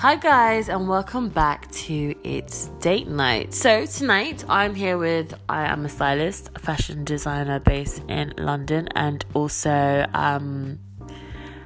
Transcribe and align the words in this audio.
Hi, 0.00 0.16
guys, 0.16 0.70
and 0.70 0.88
welcome 0.88 1.28
back 1.28 1.70
to 1.72 2.14
It's 2.24 2.68
Date 2.80 3.06
Night. 3.06 3.52
So, 3.52 3.84
tonight 3.84 4.42
I'm 4.48 4.74
here 4.74 4.96
with 4.96 5.34
I 5.46 5.66
am 5.66 5.84
a 5.84 5.90
stylist, 5.90 6.48
a 6.54 6.58
fashion 6.58 7.04
designer 7.04 7.60
based 7.60 8.02
in 8.08 8.32
London, 8.38 8.88
and 8.94 9.22
also, 9.34 10.06
um, 10.14 10.78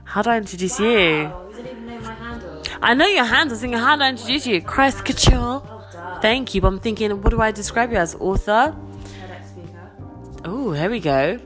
how 0.02 0.22
do 0.22 0.30
I 0.30 0.38
introduce 0.38 0.80
you? 0.80 0.88
you 0.88 1.32
didn't 1.54 1.68
even 1.68 1.86
know 1.86 2.00
my 2.00 2.12
handle. 2.12 2.62
I 2.82 2.94
know 2.94 3.06
your 3.06 3.22
handle, 3.22 3.56
thinking, 3.56 3.78
how 3.78 3.94
do 3.94 4.02
I 4.02 4.08
introduce 4.08 4.48
you? 4.48 4.60
Christ 4.60 5.04
Couture. 5.04 5.62
Oh. 5.64 6.18
Thank 6.20 6.56
you, 6.56 6.60
but 6.60 6.66
I'm 6.66 6.80
thinking, 6.80 7.22
what 7.22 7.30
do 7.30 7.40
I 7.40 7.52
describe 7.52 7.92
you 7.92 7.98
as? 7.98 8.16
Author? 8.16 8.74
Oh, 10.44 10.72
here 10.72 10.90
we 10.90 10.98
go. 10.98 11.38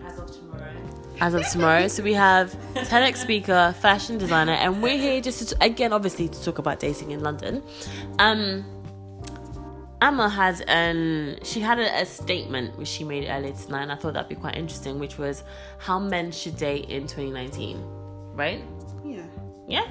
As 1.20 1.34
of 1.34 1.44
tomorrow. 1.44 1.44
as 1.44 1.44
of 1.46 1.52
tomorrow. 1.52 1.88
So 1.88 2.02
we 2.02 2.14
have 2.14 2.54
TEDx 2.74 3.16
speaker, 3.18 3.74
fashion 3.80 4.18
designer, 4.18 4.52
and 4.52 4.82
we're 4.82 4.98
here 4.98 5.20
just 5.20 5.48
to, 5.48 5.56
again, 5.64 5.92
obviously, 5.92 6.28
to 6.28 6.44
talk 6.44 6.58
about 6.58 6.78
dating 6.80 7.10
in 7.10 7.20
London. 7.20 7.62
Um, 8.18 8.64
Emma 10.00 10.28
has 10.28 10.60
an 10.68 11.40
she 11.42 11.58
had 11.60 11.80
a, 11.80 12.02
a 12.02 12.06
statement 12.06 12.78
which 12.78 12.86
she 12.86 13.02
made 13.02 13.28
earlier 13.28 13.52
tonight, 13.52 13.82
and 13.82 13.90
I 13.92 13.96
thought 13.96 14.14
that'd 14.14 14.28
be 14.28 14.36
quite 14.36 14.56
interesting, 14.56 15.00
which 15.00 15.18
was 15.18 15.42
how 15.78 15.98
men 15.98 16.30
should 16.30 16.56
date 16.56 16.88
in 16.88 17.02
2019, 17.08 17.82
right? 18.34 18.62
Yeah, 19.04 19.22
Yeah. 19.66 19.86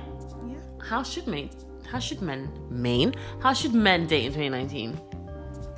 yeah. 0.47 0.55
How 0.81 1.03
should 1.03 1.27
men? 1.27 1.49
How 1.91 1.99
should 1.99 2.21
men? 2.21 2.49
Main? 2.69 3.15
How 3.41 3.51
should 3.51 3.73
men 3.73 4.07
date 4.07 4.25
in 4.27 4.31
2019? 4.33 4.97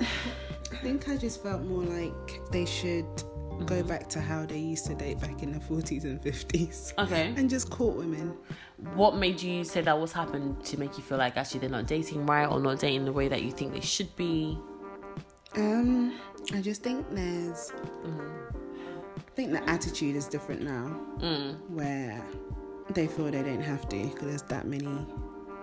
I 0.00 0.76
think 0.76 1.08
I 1.08 1.16
just 1.16 1.42
felt 1.42 1.62
more 1.62 1.82
like 1.82 2.40
they 2.52 2.64
should 2.66 3.06
go 3.66 3.82
back 3.82 4.08
to 4.10 4.20
how 4.20 4.44
they 4.46 4.58
used 4.58 4.86
to 4.86 4.94
date 4.94 5.20
back 5.20 5.42
in 5.42 5.52
the 5.52 5.58
40s 5.58 6.04
and 6.04 6.20
50s 6.20 6.92
Okay. 6.98 7.32
and 7.36 7.48
just 7.50 7.70
court 7.70 7.96
women. 7.96 8.34
What 8.94 9.16
made 9.16 9.40
you 9.42 9.64
say 9.64 9.80
that? 9.82 9.98
What's 9.98 10.12
happened 10.12 10.64
to 10.64 10.78
make 10.78 10.96
you 10.96 11.02
feel 11.04 11.18
like 11.18 11.36
actually 11.36 11.60
they're 11.60 11.70
not 11.70 11.86
dating 11.86 12.26
right 12.26 12.46
or 12.46 12.58
not 12.60 12.78
dating 12.78 13.04
the 13.04 13.12
way 13.12 13.28
that 13.28 13.42
you 13.42 13.50
think 13.52 13.72
they 13.74 13.80
should 13.80 14.14
be? 14.16 14.58
Um, 15.56 16.18
I 16.54 16.60
just 16.62 16.82
think 16.82 17.06
there's, 17.12 17.72
I 18.06 19.30
think 19.34 19.52
the 19.52 19.68
attitude 19.68 20.16
is 20.16 20.26
different 20.26 20.62
now, 20.62 20.96
Mm. 21.18 21.58
where 21.70 22.22
they 22.90 23.06
feel 23.06 23.30
they 23.30 23.42
don't 23.42 23.60
have 23.62 23.88
to 23.88 23.96
because 24.04 24.26
there's 24.28 24.42
that 24.42 24.66
many 24.66 25.06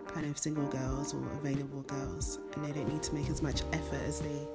kind 0.07 0.25
of 0.29 0.37
single 0.37 0.65
girls 0.67 1.13
or 1.13 1.21
available 1.33 1.81
girls, 1.83 2.39
and 2.55 2.65
they 2.65 2.71
don't 2.71 2.87
need 2.91 3.03
to 3.03 3.13
make 3.15 3.29
as 3.29 3.41
much 3.41 3.61
effort 3.73 4.01
as 4.07 4.19
they 4.21 4.47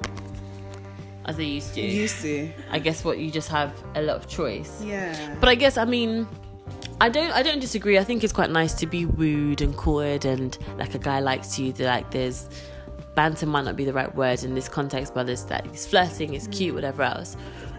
As 1.25 1.37
they 1.37 1.45
used 1.45 1.75
to. 1.75 1.81
used 1.81 2.21
to. 2.23 2.51
I 2.71 2.79
guess 2.79 3.05
what 3.05 3.19
you 3.19 3.31
just 3.31 3.49
have 3.49 3.73
a 3.95 4.03
lot 4.03 4.17
of 4.17 4.29
choice. 4.29 4.83
Yeah. 4.83 5.37
But 5.41 5.49
I 5.49 5.55
guess 5.55 5.77
I 5.77 5.85
mean 5.85 6.27
I 7.01 7.09
don't 7.09 7.33
I 7.33 7.43
don't 7.43 7.61
disagree. 7.61 7.99
I 7.99 8.05
think 8.05 8.25
it's 8.25 8.33
quite 8.33 8.51
nice 8.51 8.75
to 8.75 8.87
be 8.87 9.07
wooed 9.07 9.61
and 9.61 9.77
courted 9.77 10.25
and 10.25 10.57
like 10.79 10.95
a 10.95 10.99
guy 10.99 11.21
likes 11.21 11.59
you 11.59 11.73
that 11.75 11.87
like 11.87 12.11
there's 12.11 12.49
banter 13.15 13.47
might 13.47 13.65
not 13.65 13.77
be 13.77 13.85
the 13.85 13.93
right 13.93 14.13
word 14.15 14.43
in 14.43 14.55
this 14.55 14.69
context, 14.69 15.15
but 15.15 15.27
there's 15.27 15.45
that 15.45 15.67
it's 15.67 15.87
flirting, 15.87 16.35
it's 16.35 16.47
cute, 16.49 16.75
whatever 16.75 17.03
else. 17.03 17.37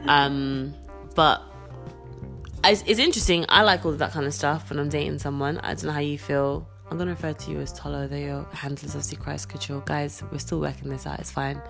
Um 0.08 0.74
but 1.16 1.42
it's, 2.64 2.84
it's 2.88 3.00
interesting. 3.00 3.46
I 3.50 3.64
like 3.64 3.86
all 3.86 3.92
of 3.92 4.00
that 4.00 4.12
kind 4.12 4.26
of 4.26 4.34
stuff 4.34 4.70
when 4.70 4.80
I'm 4.80 4.90
dating 4.90 5.20
someone. 5.20 5.58
I 5.60 5.74
don't 5.74 5.86
know 5.86 5.92
how 5.92 6.00
you 6.00 6.18
feel. 6.18 6.68
I'm 6.92 6.98
gonna 6.98 7.12
refer 7.12 7.34
to 7.34 7.52
you 7.52 7.60
as 7.60 7.74
Tolo, 7.74 8.08
though 8.10 8.16
your 8.16 8.44
handle 8.52 8.86
is 8.86 8.92
obviously 8.96 9.18
Christ 9.18 9.50
Couture. 9.50 9.82
Guys, 9.86 10.22
we're 10.32 10.38
still 10.38 10.60
working 10.60 10.90
this 10.90 11.08
out. 11.08 11.20
It's 11.20 11.32
fine. 11.32 11.62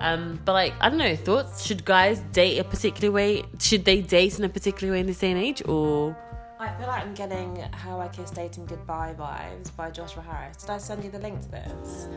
Um, 0.00 0.40
but 0.44 0.52
like, 0.52 0.72
I 0.80 0.88
don't 0.88 0.98
know. 0.98 1.14
Thoughts? 1.16 1.64
Should 1.66 1.84
guys 1.84 2.20
date 2.32 2.58
a 2.58 2.64
particular 2.64 3.12
way? 3.12 3.42
Should 3.60 3.84
they 3.84 4.00
date 4.00 4.38
in 4.38 4.44
a 4.44 4.48
particular 4.48 4.92
way 4.94 5.00
in 5.00 5.06
this 5.06 5.18
day 5.18 5.30
and 5.32 5.40
age, 5.40 5.62
or 5.66 6.16
I 6.58 6.72
feel 6.78 6.86
like 6.86 7.02
I'm 7.02 7.12
getting 7.14 7.56
How 7.72 8.00
I 8.00 8.08
Kissed 8.08 8.34
Dating 8.34 8.66
Goodbye 8.66 9.14
vibes 9.18 9.74
by 9.76 9.90
Joshua 9.90 10.22
Harris. 10.22 10.58
Did 10.58 10.70
I 10.70 10.78
send 10.78 11.02
you 11.04 11.10
the 11.10 11.18
link 11.18 11.40
to 11.42 11.50
this? 11.50 12.08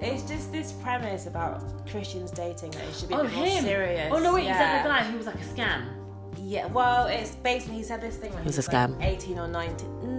It's 0.00 0.22
just 0.28 0.52
this 0.52 0.72
premise 0.72 1.26
about 1.26 1.88
Christians 1.88 2.30
dating 2.30 2.72
that 2.72 2.84
it 2.84 2.94
should 2.94 3.08
be 3.08 3.14
bit 3.16 3.32
more 3.32 3.46
serious. 3.62 4.12
Oh 4.12 4.18
no, 4.18 4.34
wait, 4.34 4.42
is 4.42 4.48
that 4.48 4.82
the 4.82 4.88
guy 4.90 5.02
who 5.04 5.16
was 5.16 5.26
like 5.26 5.36
a 5.36 5.38
scam? 5.38 5.86
Yeah, 6.38 6.66
well, 6.66 7.06
it's 7.06 7.34
basically 7.36 7.76
he 7.76 7.82
said 7.82 8.02
this 8.02 8.16
thing 8.16 8.30
when 8.32 8.42
It 8.42 8.46
was 8.46 8.56
he 8.56 8.62
a 8.62 8.78
like 8.78 8.90
scam. 8.90 9.02
18 9.02 9.38
or 9.38 9.48
19 9.48 9.88
mm, 9.88 10.15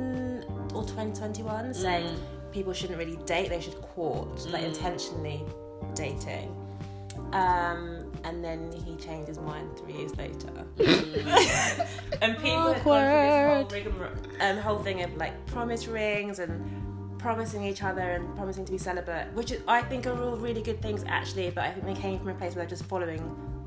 or 0.78 0.84
2021 0.84 1.74
saying 1.74 2.06
Mm. 2.06 2.52
people 2.52 2.74
shouldn't 2.74 2.98
really 3.00 3.18
date, 3.26 3.50
they 3.50 3.60
should 3.62 3.80
court, 3.82 4.46
like 4.52 4.64
Mm. 4.64 4.68
intentionally 4.68 5.44
dating. 5.96 6.54
Um, 7.34 8.12
and 8.24 8.44
then 8.44 8.72
he 8.86 8.96
changed 8.96 9.28
his 9.28 9.40
mind 9.40 9.68
three 9.78 9.94
years 9.94 10.16
later. 10.18 10.50
and 12.22 12.38
people 12.38 12.74
had 12.74 12.84
gone 12.84 13.68
through 13.68 13.74
this 13.74 13.92
whole, 13.94 14.10
rigmarole- 14.10 14.42
um, 14.42 14.58
whole 14.58 14.80
thing 14.80 15.04
of 15.04 15.16
like 15.18 15.34
promise 15.48 15.88
rings 15.88 16.40
and 16.40 16.54
promising 17.20 17.64
each 17.66 17.84
other 17.84 18.02
and 18.02 18.36
promising 18.36 18.64
to 18.66 18.72
be 18.72 18.78
celibate, 18.78 19.34
which 19.34 19.52
is, 19.52 19.62
I 19.68 19.82
think 19.82 20.06
are 20.08 20.22
all 20.24 20.38
really 20.38 20.62
good 20.62 20.82
things 20.82 21.04
actually, 21.08 21.50
but 21.50 21.64
I 21.66 21.72
think 21.72 21.86
they 21.86 21.96
came 21.96 22.20
from 22.20 22.30
a 22.30 22.34
place 22.36 22.56
where 22.56 22.64
they're 22.64 22.70
just 22.78 22.86
following 22.86 23.22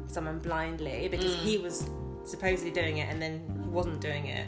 someone 0.06 0.38
blindly 0.38 1.08
because 1.08 1.34
he 1.34 1.58
was 1.58 1.88
supposedly 2.24 2.70
doing 2.70 2.98
it 2.98 3.08
and 3.10 3.20
then 3.20 3.40
he 3.62 3.68
wasn't 3.68 4.00
doing 4.00 4.26
it 4.26 4.46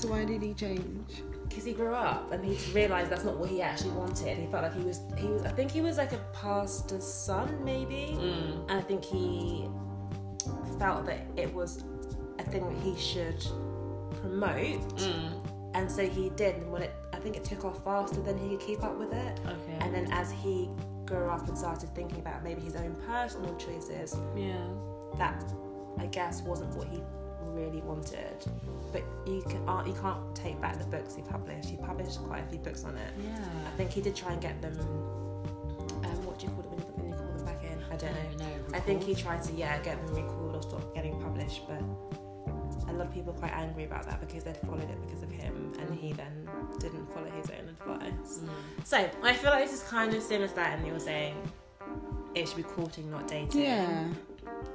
So 0.00 0.08
why 0.08 0.24
did 0.24 0.42
he 0.42 0.54
change? 0.54 1.22
Because 1.48 1.64
he 1.64 1.72
grew 1.72 1.94
up 1.94 2.30
and 2.32 2.44
he 2.44 2.72
realized 2.72 3.10
that's 3.10 3.24
not 3.24 3.36
what 3.36 3.48
he 3.48 3.62
actually 3.62 3.90
wanted. 3.90 4.36
He 4.36 4.46
felt 4.46 4.62
like 4.62 4.74
he 4.74 4.82
was 4.82 5.00
he 5.16 5.26
was 5.26 5.42
I 5.42 5.50
think 5.50 5.70
he 5.70 5.80
was 5.80 5.96
like 5.96 6.12
a 6.12 6.20
pastor's 6.32 7.06
son 7.06 7.64
maybe, 7.64 8.16
mm. 8.16 8.68
and 8.68 8.78
I 8.78 8.82
think 8.82 9.04
he 9.04 9.68
felt 10.78 11.06
that 11.06 11.26
it 11.36 11.52
was 11.52 11.84
a 12.38 12.42
thing 12.44 12.64
that 12.68 12.82
he 12.82 12.96
should 12.96 13.44
promote, 14.20 14.96
mm. 14.96 15.46
and 15.74 15.90
so 15.90 16.06
he 16.06 16.30
did. 16.30 16.56
And 16.56 16.70
when 16.70 16.82
it 16.82 16.94
I 17.12 17.20
think 17.20 17.36
it 17.36 17.44
took 17.44 17.64
off 17.64 17.82
faster 17.82 18.20
than 18.20 18.38
he 18.38 18.50
could 18.50 18.60
keep 18.60 18.84
up 18.84 18.96
with 18.96 19.12
it. 19.12 19.40
Okay. 19.44 19.78
And 19.80 19.92
then 19.92 20.08
as 20.12 20.30
he 20.30 20.70
grew 21.04 21.28
up 21.28 21.48
and 21.48 21.58
started 21.58 21.92
thinking 21.94 22.20
about 22.20 22.44
maybe 22.44 22.60
his 22.60 22.76
own 22.76 22.94
personal 23.06 23.56
choices, 23.56 24.16
yeah. 24.36 24.56
that 25.16 25.44
I 25.98 26.06
guess 26.06 26.42
wasn't 26.42 26.76
what 26.76 26.86
he 26.86 27.02
really 27.58 27.82
wanted. 27.82 28.44
But 28.92 29.02
you 29.26 29.42
can 29.42 29.68
uh, 29.68 29.84
you 29.86 29.94
can't 29.94 30.34
take 30.34 30.60
back 30.60 30.78
the 30.78 30.86
books 30.86 31.14
he 31.14 31.22
published. 31.22 31.68
He 31.68 31.76
published 31.76 32.18
quite 32.22 32.44
a 32.44 32.48
few 32.48 32.58
books 32.58 32.84
on 32.84 32.96
it. 32.96 33.12
Yeah. 33.22 33.38
I 33.66 33.76
think 33.76 33.90
he 33.90 34.00
did 34.00 34.16
try 34.16 34.32
and 34.32 34.40
get 34.40 34.60
them. 34.62 34.78
Um, 34.78 36.26
what 36.26 36.38
do 36.38 36.46
you 36.46 36.52
call 36.52 36.64
it 36.64 36.70
when 36.70 36.78
you, 36.78 36.84
when 36.96 37.08
you 37.10 37.16
call 37.16 37.26
them 37.36 37.44
back 37.44 37.62
in? 37.64 37.78
I 37.92 37.96
don't 37.96 38.38
know. 38.38 38.76
I 38.76 38.80
think 38.80 39.02
he 39.02 39.14
tried 39.14 39.42
to 39.44 39.52
yeah 39.52 39.78
get 39.80 40.04
them 40.06 40.14
recalled 40.14 40.56
or 40.56 40.62
stop 40.62 40.94
getting 40.94 41.20
published, 41.20 41.62
but 41.68 41.82
a 42.88 42.92
lot 42.92 43.06
of 43.08 43.12
people 43.12 43.32
are 43.34 43.38
quite 43.38 43.52
angry 43.52 43.84
about 43.84 44.04
that 44.06 44.20
because 44.20 44.44
they'd 44.44 44.56
followed 44.58 44.88
it 44.88 45.00
because 45.06 45.22
of 45.22 45.30
him, 45.30 45.74
and 45.80 45.94
he 45.98 46.12
then 46.12 46.48
didn't 46.80 47.12
follow 47.12 47.30
his 47.30 47.50
own 47.50 47.68
advice. 47.68 48.40
So 48.84 49.08
I 49.22 49.34
feel 49.34 49.50
like 49.50 49.64
this 49.64 49.74
is 49.74 49.82
kind 49.82 50.14
of 50.14 50.22
similar 50.22 50.48
to 50.48 50.54
that, 50.54 50.78
and 50.78 50.86
you 50.86 50.92
were 50.92 51.00
saying 51.00 51.34
it 52.34 52.48
should 52.48 52.56
be 52.56 52.62
courting, 52.62 53.10
not 53.10 53.28
dating. 53.28 53.60
Yeah. 53.60 54.08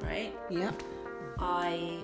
Right. 0.01 0.33
Yep. 0.49 0.83
I 1.39 1.99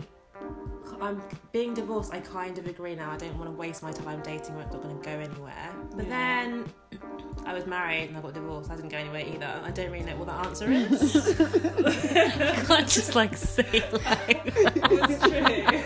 I'm 1.02 1.22
being 1.52 1.74
divorced. 1.74 2.14
I 2.14 2.20
kind 2.20 2.58
of 2.58 2.68
agree 2.68 2.96
now. 2.96 3.12
I 3.12 3.18
don't 3.18 3.38
want 3.38 3.50
to 3.50 3.56
waste 3.56 3.82
my 3.84 3.92
time 3.92 4.22
dating 4.24 4.56
where 4.56 4.64
it's 4.66 4.74
not 4.74 4.82
going 4.84 5.00
to 5.00 5.04
go 5.06 5.12
anywhere. 5.12 5.70
But 5.96 6.06
Yeah. 6.08 6.10
then 6.10 6.66
I 7.46 7.54
was 7.54 7.66
married 7.66 8.10
and 8.10 8.18
I 8.18 8.22
got 8.22 8.34
divorced. 8.34 8.70
I 8.70 8.76
didn't 8.76 8.90
go 8.90 8.98
anywhere 8.98 9.26
either. 9.26 9.62
I 9.64 9.72
don't 9.72 9.92
really 9.92 10.06
know 10.06 10.18
what 10.18 10.28
the 10.28 10.34
answer 10.34 10.70
is. 10.72 11.16
I 11.40 12.64
can't 12.68 12.88
just 12.88 13.16
like 13.16 13.36
say 13.38 13.84
like. 13.92 14.42
it's 14.46 15.24
true. 15.24 15.84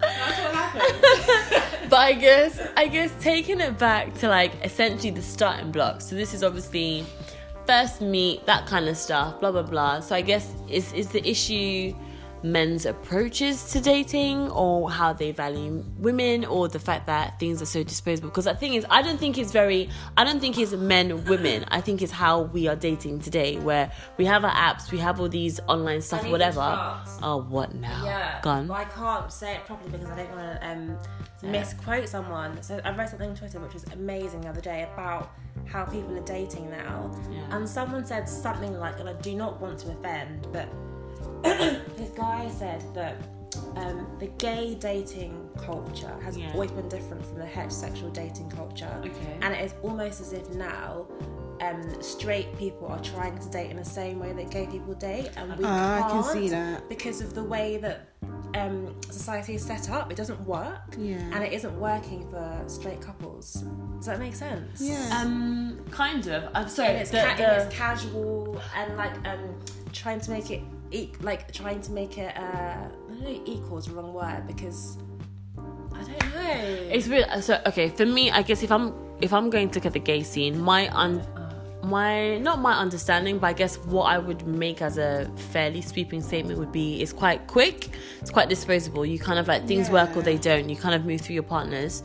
That's 0.00 0.40
what 0.40 0.54
happened. 0.54 1.62
but 1.90 1.98
I 1.98 2.12
guess 2.12 2.60
I 2.76 2.86
guess 2.88 3.12
taking 3.20 3.60
it 3.60 3.78
back 3.78 4.14
to 4.18 4.28
like 4.28 4.52
essentially 4.64 5.10
the 5.10 5.22
starting 5.22 5.70
block. 5.72 6.00
So 6.02 6.14
this 6.14 6.34
is 6.34 6.42
obviously 6.44 7.04
first 7.66 8.00
meet, 8.00 8.44
that 8.46 8.66
kind 8.66 8.88
of 8.88 8.96
stuff, 8.96 9.40
blah 9.40 9.50
blah 9.52 9.62
blah. 9.62 10.00
So 10.00 10.14
I 10.14 10.20
guess 10.20 10.52
is 10.68 10.92
is 10.92 11.08
the 11.08 11.26
issue 11.28 11.94
men's 12.42 12.86
approaches 12.86 13.70
to 13.72 13.80
dating 13.80 14.50
or 14.50 14.90
how 14.90 15.12
they 15.12 15.30
value 15.32 15.84
women 15.98 16.44
or 16.44 16.68
the 16.68 16.78
fact 16.78 17.06
that 17.06 17.38
things 17.38 17.60
are 17.60 17.66
so 17.66 17.82
disposable. 17.82 18.28
Because 18.30 18.44
the 18.46 18.54
thing 18.54 18.74
is 18.74 18.86
i 18.90 19.02
don't 19.02 19.18
think 19.20 19.36
it's 19.38 19.52
very 19.52 19.88
i 20.16 20.24
don't 20.24 20.40
think 20.40 20.58
it's 20.58 20.72
men 20.72 21.24
women. 21.24 21.64
I 21.68 21.80
think 21.80 22.02
it's 22.02 22.12
how 22.12 22.42
we 22.42 22.68
are 22.68 22.76
dating 22.76 23.20
today 23.20 23.58
where 23.58 23.92
we 24.16 24.24
have 24.24 24.44
our 24.44 24.50
apps 24.52 24.90
we 24.90 24.98
have 24.98 25.20
all 25.20 25.28
these 25.28 25.60
online 25.68 26.00
stuff 26.00 26.26
whatever. 26.28 26.60
oh 27.22 27.44
what 27.48 27.74
now? 27.74 28.04
Yeah, 28.04 28.40
gone 28.42 28.66
but 28.68 28.74
I 28.74 28.84
can't 28.84 29.32
say 29.32 29.56
it 29.56 29.64
properly 29.64 29.90
because 29.90 30.08
I 30.08 30.16
don't 30.16 30.30
want 30.36 30.60
to 30.60 30.66
um, 30.68 30.98
misquote 31.50 32.08
someone. 32.08 32.62
So 32.62 32.80
I 32.84 32.90
read 32.94 33.08
something 33.08 33.30
on 33.30 33.36
Twitter 33.36 33.60
which 33.60 33.74
was 33.74 33.84
amazing 33.92 34.42
the 34.42 34.48
other 34.48 34.60
day 34.60 34.88
about 34.92 35.32
how 35.66 35.84
people 35.84 36.16
are 36.16 36.24
dating 36.24 36.70
now, 36.70 37.10
Yeah. 37.30 37.56
and 37.56 37.68
someone 37.68 38.04
said 38.04 38.28
something 38.28 38.78
like, 38.78 38.98
and 39.00 39.08
I 39.08 39.12
do 39.14 39.34
not 39.34 39.60
want 39.60 39.78
to 39.80 39.90
offend, 39.92 40.46
but 40.52 40.68
this 41.96 42.10
guy 42.16 42.48
said 42.58 42.82
that 42.94 43.16
um, 43.76 44.06
the 44.18 44.26
gay 44.38 44.74
dating 44.78 45.48
culture 45.56 46.14
has 46.22 46.36
Yeah. 46.36 46.52
always 46.52 46.70
been 46.70 46.88
different 46.88 47.24
from 47.24 47.38
the 47.38 47.44
heterosexual 47.46 48.12
dating 48.12 48.50
culture, 48.50 48.90
Okay. 49.04 49.38
and 49.42 49.54
it 49.54 49.64
is 49.64 49.74
almost 49.82 50.20
as 50.20 50.32
if 50.32 50.48
now. 50.54 51.06
Um, 51.62 51.82
straight 52.02 52.56
people 52.56 52.86
are 52.86 53.00
trying 53.02 53.38
to 53.38 53.46
date 53.50 53.70
in 53.70 53.76
the 53.76 53.84
same 53.84 54.18
way 54.18 54.32
that 54.32 54.50
gay 54.50 54.66
people 54.66 54.94
date, 54.94 55.28
and 55.36 55.54
we 55.58 55.64
Ah, 55.66 55.96
I 55.98 56.00
can 56.08 56.10
can't 56.22 56.26
see 56.32 56.48
that. 56.48 56.88
because 56.88 57.20
of 57.20 57.34
the 57.34 57.44
way 57.44 57.76
that 57.76 58.08
um, 58.54 58.94
society 59.10 59.54
is 59.56 59.62
set 59.64 59.90
up. 59.90 60.10
It 60.10 60.16
doesn't 60.16 60.40
work, 60.46 60.94
Yeah. 60.98 61.16
and 61.32 61.44
it 61.44 61.52
isn't 61.52 61.78
working 61.78 62.26
for 62.30 62.62
straight 62.66 63.02
couples. 63.02 63.62
Does 63.98 64.06
that 64.06 64.18
make 64.18 64.34
sense? 64.34 64.80
Yeah. 64.80 65.20
Um, 65.22 65.78
kind 65.90 66.26
of. 66.28 66.48
I'm 66.54 66.66
sorry. 66.68 66.88
And 66.88 66.98
it's, 66.98 67.10
the- 67.10 67.18
ca- 67.18 67.36
the- 67.36 67.46
and 67.52 67.62
it's 67.68 67.76
casual 67.76 68.58
and 68.74 68.96
like 68.96 69.12
um, 69.28 69.60
trying 69.92 70.20
to 70.22 70.30
make 70.30 70.50
it 70.50 70.62
e- 70.90 71.12
like 71.20 71.52
trying 71.52 71.80
to 71.82 71.92
make 71.92 72.18
it 72.18 72.36
uh, 72.36 72.40
I 72.40 72.88
don't 73.08 73.22
know, 73.22 73.42
equal 73.44 73.78
is 73.78 73.86
the 73.86 73.94
wrong 73.94 74.12
word 74.12 74.46
because 74.46 74.98
I 75.92 76.02
don't 76.02 76.34
know. 76.34 76.90
It's 76.92 77.08
weird. 77.08 77.26
So 77.42 77.60
okay, 77.66 77.88
for 77.90 78.06
me, 78.06 78.30
I 78.30 78.42
guess 78.42 78.62
if 78.62 78.72
I'm 78.72 78.94
if 79.20 79.32
I'm 79.32 79.50
going 79.50 79.68
to 79.70 79.74
look 79.78 79.86
at 79.86 79.92
the 79.92 80.00
gay 80.00 80.22
scene, 80.22 80.58
my 80.60 80.88
un 80.94 81.22
my 81.82 82.38
not 82.38 82.60
my 82.60 82.74
understanding, 82.74 83.38
but 83.38 83.48
I 83.48 83.52
guess 83.52 83.76
what 83.78 84.04
I 84.04 84.18
would 84.18 84.46
make 84.46 84.82
as 84.82 84.98
a 84.98 85.30
fairly 85.36 85.80
sweeping 85.80 86.22
statement 86.22 86.58
would 86.58 86.72
be 86.72 87.00
it's 87.00 87.12
quite 87.12 87.46
quick, 87.46 87.90
it's 88.20 88.30
quite 88.30 88.48
disposable. 88.48 89.06
You 89.06 89.18
kind 89.18 89.38
of 89.38 89.48
like 89.48 89.66
things 89.66 89.90
work 89.90 90.16
or 90.16 90.22
they 90.22 90.38
don't. 90.38 90.68
You 90.68 90.76
kind 90.76 90.94
of 90.94 91.04
move 91.04 91.20
through 91.20 91.34
your 91.34 91.42
partners. 91.42 92.02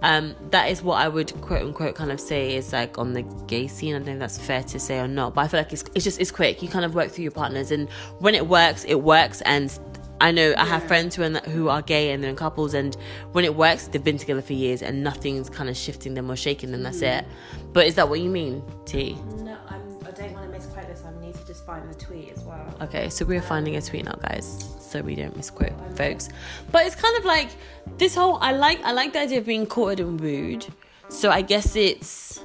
Um, 0.00 0.36
that 0.50 0.70
is 0.70 0.80
what 0.80 1.00
I 1.00 1.08
would 1.08 1.32
quote 1.40 1.62
unquote 1.62 1.96
kind 1.96 2.12
of 2.12 2.20
say 2.20 2.54
is 2.54 2.72
like 2.72 2.98
on 2.98 3.14
the 3.14 3.22
gay 3.46 3.66
scene. 3.66 3.94
I 3.94 3.98
don't 3.98 4.06
know 4.06 4.12
if 4.12 4.18
that's 4.20 4.38
fair 4.38 4.62
to 4.62 4.78
say 4.78 5.00
or 5.00 5.08
not, 5.08 5.34
but 5.34 5.42
I 5.42 5.48
feel 5.48 5.60
like 5.60 5.72
it's 5.72 5.84
it's 5.94 6.04
just 6.04 6.20
it's 6.20 6.30
quick. 6.30 6.62
You 6.62 6.68
kind 6.68 6.84
of 6.84 6.94
work 6.94 7.10
through 7.10 7.24
your 7.24 7.32
partners, 7.32 7.70
and 7.70 7.90
when 8.20 8.34
it 8.34 8.46
works, 8.46 8.84
it 8.84 9.02
works, 9.02 9.40
and 9.42 9.76
I 10.20 10.32
know 10.32 10.54
I 10.56 10.64
have 10.64 10.84
friends 10.84 11.14
who 11.14 11.22
are 11.22 11.40
who 11.40 11.68
are 11.68 11.82
gay 11.82 12.10
and 12.12 12.22
they're 12.22 12.30
in 12.30 12.36
couples, 12.36 12.74
and 12.74 12.96
when 13.32 13.44
it 13.44 13.54
works, 13.54 13.88
they've 13.88 14.02
been 14.02 14.18
together 14.18 14.42
for 14.42 14.52
years, 14.52 14.82
and 14.82 15.04
nothing's 15.04 15.48
kind 15.48 15.68
of 15.68 15.76
shifting 15.76 16.14
them 16.14 16.30
or 16.30 16.36
shaking 16.36 16.72
them. 16.72 16.82
That's 16.82 17.02
it. 17.02 17.24
Mm. 17.24 17.72
But 17.72 17.86
is 17.86 17.94
that 17.94 18.08
what 18.08 18.20
you 18.20 18.30
mean, 18.30 18.62
T? 18.84 19.14
no, 19.38 19.56
I'm, 19.68 19.98
I 20.06 20.10
don't 20.10 20.32
want 20.32 20.46
to 20.46 20.50
misquote 20.50 20.88
this. 20.88 21.04
I 21.04 21.20
need 21.20 21.34
to 21.34 21.46
just 21.46 21.64
find 21.64 21.88
the 21.88 21.94
tweet 21.94 22.32
as 22.32 22.42
well. 22.42 22.74
Okay, 22.80 23.08
so 23.10 23.24
we're 23.24 23.42
finding 23.42 23.76
a 23.76 23.82
tweet 23.82 24.04
now, 24.04 24.14
guys, 24.14 24.76
so 24.80 25.00
we 25.02 25.14
don't 25.14 25.36
misquote 25.36 25.72
folks. 25.96 26.28
But 26.72 26.86
it's 26.86 26.96
kind 26.96 27.16
of 27.18 27.24
like 27.24 27.50
this 27.98 28.14
whole. 28.14 28.38
I 28.40 28.52
like 28.52 28.82
I 28.82 28.92
like 28.92 29.12
the 29.12 29.20
idea 29.20 29.38
of 29.38 29.46
being 29.46 29.66
courted 29.66 30.00
and 30.00 30.20
wooed. 30.20 30.66
So 31.08 31.30
I 31.30 31.42
guess 31.42 31.76
it's. 31.76 32.40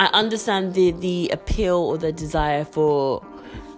I 0.00 0.06
understand 0.06 0.74
the 0.74 0.90
the 0.92 1.30
appeal 1.32 1.76
or 1.76 1.98
the 1.98 2.12
desire 2.12 2.64
for 2.64 3.20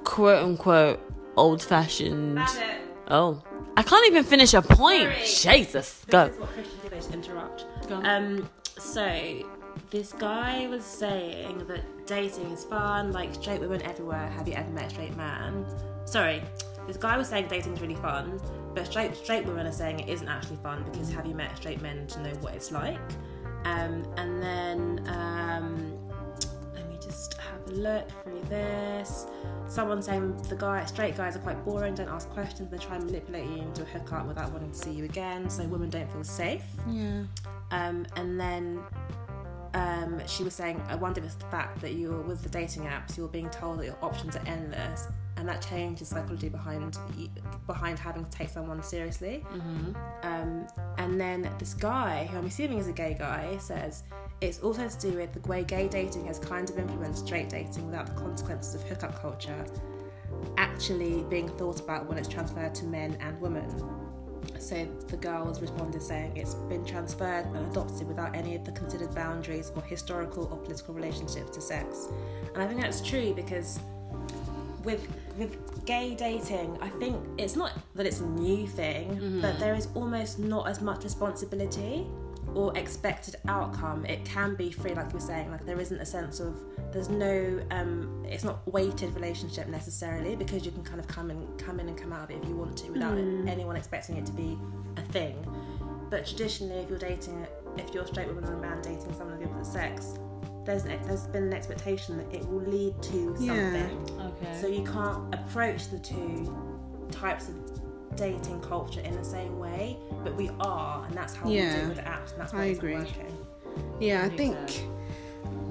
quote 0.05 0.43
unquote 0.45 1.01
old 1.37 1.63
fashioned. 1.63 2.39
That's 2.39 2.57
it. 2.57 2.86
Oh, 3.09 3.43
I 3.77 3.83
can't 3.83 4.07
even 4.09 4.25
finish 4.25 4.55
a 4.55 4.63
point. 4.63 5.13
Sorry. 5.27 5.59
Jesus, 5.59 6.05
go. 6.09 6.29
What 6.29 6.49
Christian 6.51 6.81
did. 6.83 6.93
I 6.93 7.13
interrupt. 7.13 7.67
Go. 7.89 7.97
Um, 7.97 8.49
so 8.79 9.43
this 9.91 10.13
guy 10.13 10.67
was 10.67 10.85
saying 10.85 11.67
that 11.69 12.07
dating 12.07 12.51
is 12.51 12.65
fun, 12.65 13.13
like 13.13 13.35
straight 13.35 13.61
women 13.61 13.83
everywhere. 13.83 14.29
Have 14.31 14.49
you 14.49 14.55
ever 14.55 14.71
met 14.71 14.87
a 14.87 14.91
straight 14.91 15.17
man? 15.17 15.65
Sorry, 16.05 16.43
this 16.87 16.97
guy 16.97 17.17
was 17.17 17.29
saying 17.29 17.49
dating 17.49 17.75
is 17.75 17.81
really 17.81 17.97
fun, 17.97 18.41
but 18.75 18.87
straight 18.87 19.17
straight 19.17 19.45
women 19.45 19.67
are 19.67 19.73
saying 19.73 20.01
it 20.01 20.09
isn't 20.09 20.29
actually 20.29 20.57
fun 20.57 20.85
because 20.91 21.13
have 21.13 21.27
you 21.27 21.35
met 21.35 21.57
straight 21.57 21.83
men 21.83 22.07
to 22.09 22.23
know 22.23 22.35
what 22.41 22.55
it's 22.55 22.73
like? 22.73 22.99
Um, 23.65 24.07
and 24.17 24.43
then 24.43 25.05
um, 25.09 25.99
let 26.75 26.89
me 26.89 26.97
just 27.01 27.35
have 27.35 27.67
a 27.69 27.73
look 27.73 28.09
through 28.23 28.43
this. 28.49 29.27
Someone 29.77 30.01
saying 30.01 30.35
the 30.49 30.57
guy, 30.57 30.83
straight 30.87 31.19
guys 31.19 31.37
are 31.37 31.41
quite 31.41 31.63
boring, 31.63 31.95
don't 31.95 32.09
ask 32.09 32.31
questions, 32.31 32.71
they 32.71 32.79
try 32.79 32.97
and 32.97 33.05
manipulate 33.05 33.45
you 33.45 33.59
into 33.59 33.83
a 33.83 33.85
hookup 33.85 34.27
without 34.27 34.51
wanting 34.51 34.71
to 34.71 34.79
see 34.79 34.91
you 34.91 35.05
again, 35.05 35.51
so 35.51 35.65
women 35.65 35.91
don't 35.91 36.11
feel 36.11 36.25
safe. 36.25 36.63
Yeah. 36.89 37.25
Um, 37.73 38.07
and 38.17 38.41
then 38.41 38.81
um, 39.75 40.23
she 40.27 40.45
was 40.45 40.55
saying, 40.55 40.83
I 40.89 40.95
wonder 40.95 41.21
if 41.21 41.27
it's 41.27 41.35
the 41.35 41.45
fact 41.51 41.83
that 41.83 41.93
you're 41.93 42.23
with 42.23 42.43
the 42.43 42.49
dating 42.49 42.85
apps, 42.85 43.19
you're 43.19 43.29
being 43.29 43.51
told 43.51 43.81
that 43.81 43.85
your 43.85 43.99
options 44.01 44.35
are 44.35 44.43
endless, 44.47 45.09
and 45.37 45.49
that 45.49 45.61
changes 45.63 46.09
psychology 46.09 46.49
behind 46.49 46.99
behind 47.67 47.99
having 47.99 48.25
to 48.25 48.31
take 48.31 48.49
someone 48.49 48.83
seriously. 48.83 49.45
Um, 50.23 50.67
and 50.99 51.21
then 51.21 51.51
this 51.59 51.75
guy, 51.75 52.27
who 52.27 52.39
I'm 52.39 52.47
assuming 52.47 52.79
is 52.79 52.89
a 52.89 52.93
gay 52.93 53.15
guy, 53.19 53.57
says 53.59 54.05
it's 54.41 54.61
also 54.61 54.89
to 54.89 54.99
do 54.99 55.17
with 55.17 55.33
the 55.33 55.49
way 55.49 55.65
gay 55.65 55.89
dating 55.89 56.27
has 56.27 56.39
kind 56.39 56.69
of 56.69 56.79
influenced 56.79 57.27
straight 57.27 57.49
dating 57.49 57.87
without 57.87 58.07
the 58.07 58.15
consequences 58.15 58.75
of 58.75 58.83
hookup 58.83 59.21
culture 59.21 59.65
actually 60.59 61.23
being 61.25 61.49
thought 61.49 61.81
about 61.81 62.07
when 62.07 62.19
it's 62.19 62.29
transferred 62.29 62.75
to 62.75 62.85
men 62.85 63.17
and 63.21 63.41
women. 63.41 63.69
So 64.59 64.87
the 65.09 65.17
girls 65.17 65.61
responded 65.61 66.03
saying 66.03 66.37
it's 66.37 66.55
been 66.55 66.85
transferred 66.85 67.47
and 67.47 67.71
adopted 67.71 68.07
without 68.09 68.35
any 68.35 68.55
of 68.55 68.65
the 68.65 68.73
considered 68.73 69.15
boundaries 69.15 69.73
or 69.75 69.83
historical 69.83 70.45
or 70.47 70.57
political 70.57 70.95
relationships 70.95 71.51
to 71.51 71.61
sex. 71.61 72.09
And 72.55 72.63
I 72.63 72.67
think 72.67 72.81
that's 72.81 73.01
true 73.01 73.35
because 73.35 73.81
with 74.83 75.07
with 75.39 75.85
gay 75.87 76.15
dating, 76.15 76.79
I 76.81 76.89
think 76.89 77.17
it's 77.39 77.57
not 77.57 77.73
that 77.95 78.07
it's 78.07 78.21
a 78.21 78.27
new 78.27 78.67
thing, 78.67 79.39
but 79.43 79.59
there 79.59 79.75
is 79.75 79.89
almost 79.95 80.39
not 80.39 80.69
as 80.69 80.81
much 80.81 81.05
responsibility 81.05 82.07
or 82.55 82.77
expected 82.79 83.37
outcome. 83.49 84.07
It 84.07 84.25
can 84.25 84.55
be 84.55 84.71
free, 84.71 84.95
like 84.95 85.13
you're 85.13 85.21
saying. 85.21 85.51
Like 85.51 85.67
there 85.67 85.79
isn't 85.81 86.01
a 86.01 86.07
sense 86.07 86.41
of 86.41 86.55
there's 86.93 87.09
no 87.11 87.61
um, 87.71 88.25
it's 88.29 88.45
not 88.45 88.67
weighted 88.73 89.15
relationship 89.15 89.67
necessarily 89.69 90.37
because 90.37 90.65
you 90.65 90.73
can 90.73 90.83
kind 90.85 91.01
of 91.01 91.07
come 91.07 91.31
and 91.31 91.59
come 91.59 91.81
in 91.81 91.89
and 91.89 91.99
come 91.99 92.13
out 92.13 92.25
of 92.25 92.31
it 92.31 92.43
if 92.43 92.49
you 92.49 92.57
want 92.57 92.77
to 92.79 92.91
without 92.93 93.19
anyone 93.19 93.77
expecting 93.77 94.17
it 94.17 94.25
to 94.27 94.33
be 94.33 94.59
a 94.97 95.03
thing. 95.03 95.37
But 96.09 96.25
traditionally, 96.25 96.77
if 96.77 96.89
you're 96.89 96.99
dating, 96.99 97.47
if 97.77 97.93
you're 97.93 98.05
a 98.05 98.07
straight 98.07 98.29
woman 98.29 98.45
or 98.45 98.55
a 98.55 98.61
man 98.61 98.81
dating 98.81 99.13
someone 99.15 99.33
of 99.35 99.41
the 99.41 99.47
opposite 99.51 99.73
sex, 99.73 100.15
there's 100.67 100.85
an, 100.85 100.99
there's 101.07 101.27
been 101.29 101.45
an 101.45 101.53
expectation 101.53 102.19
that 102.19 102.35
it 102.35 102.47
will 102.49 102.61
lead 102.63 103.01
to 103.03 103.37
Yeah. 103.39 103.55
something. 103.55 104.21
Okay. 104.21 104.61
So 104.61 104.67
you 104.67 104.85
can't 104.85 105.35
approach 105.35 105.89
the 105.89 105.99
two 105.99 106.55
types 107.11 107.49
of 107.49 107.55
dating 108.17 108.61
culture 108.61 109.01
in 109.01 109.17
the 109.17 109.25
same 109.25 109.59
way, 109.59 109.97
but 110.25 110.35
we 110.35 110.51
are, 110.61 111.05
and 111.07 111.15
that's 111.15 111.35
how 111.35 111.47
we 111.47 111.53
do 111.53 111.59
Yeah. 111.59 111.77
it 111.77 111.89
with 111.89 111.97
the 111.97 112.03
apps, 112.03 112.33
and 112.33 112.41
that's 112.41 112.53
why 112.53 112.63
I 112.63 112.65
it's 112.67 112.79
agree. 112.79 112.95
working. 112.95 113.37
Yeah, 114.01 114.25
I 114.25 114.29
think 114.37 114.57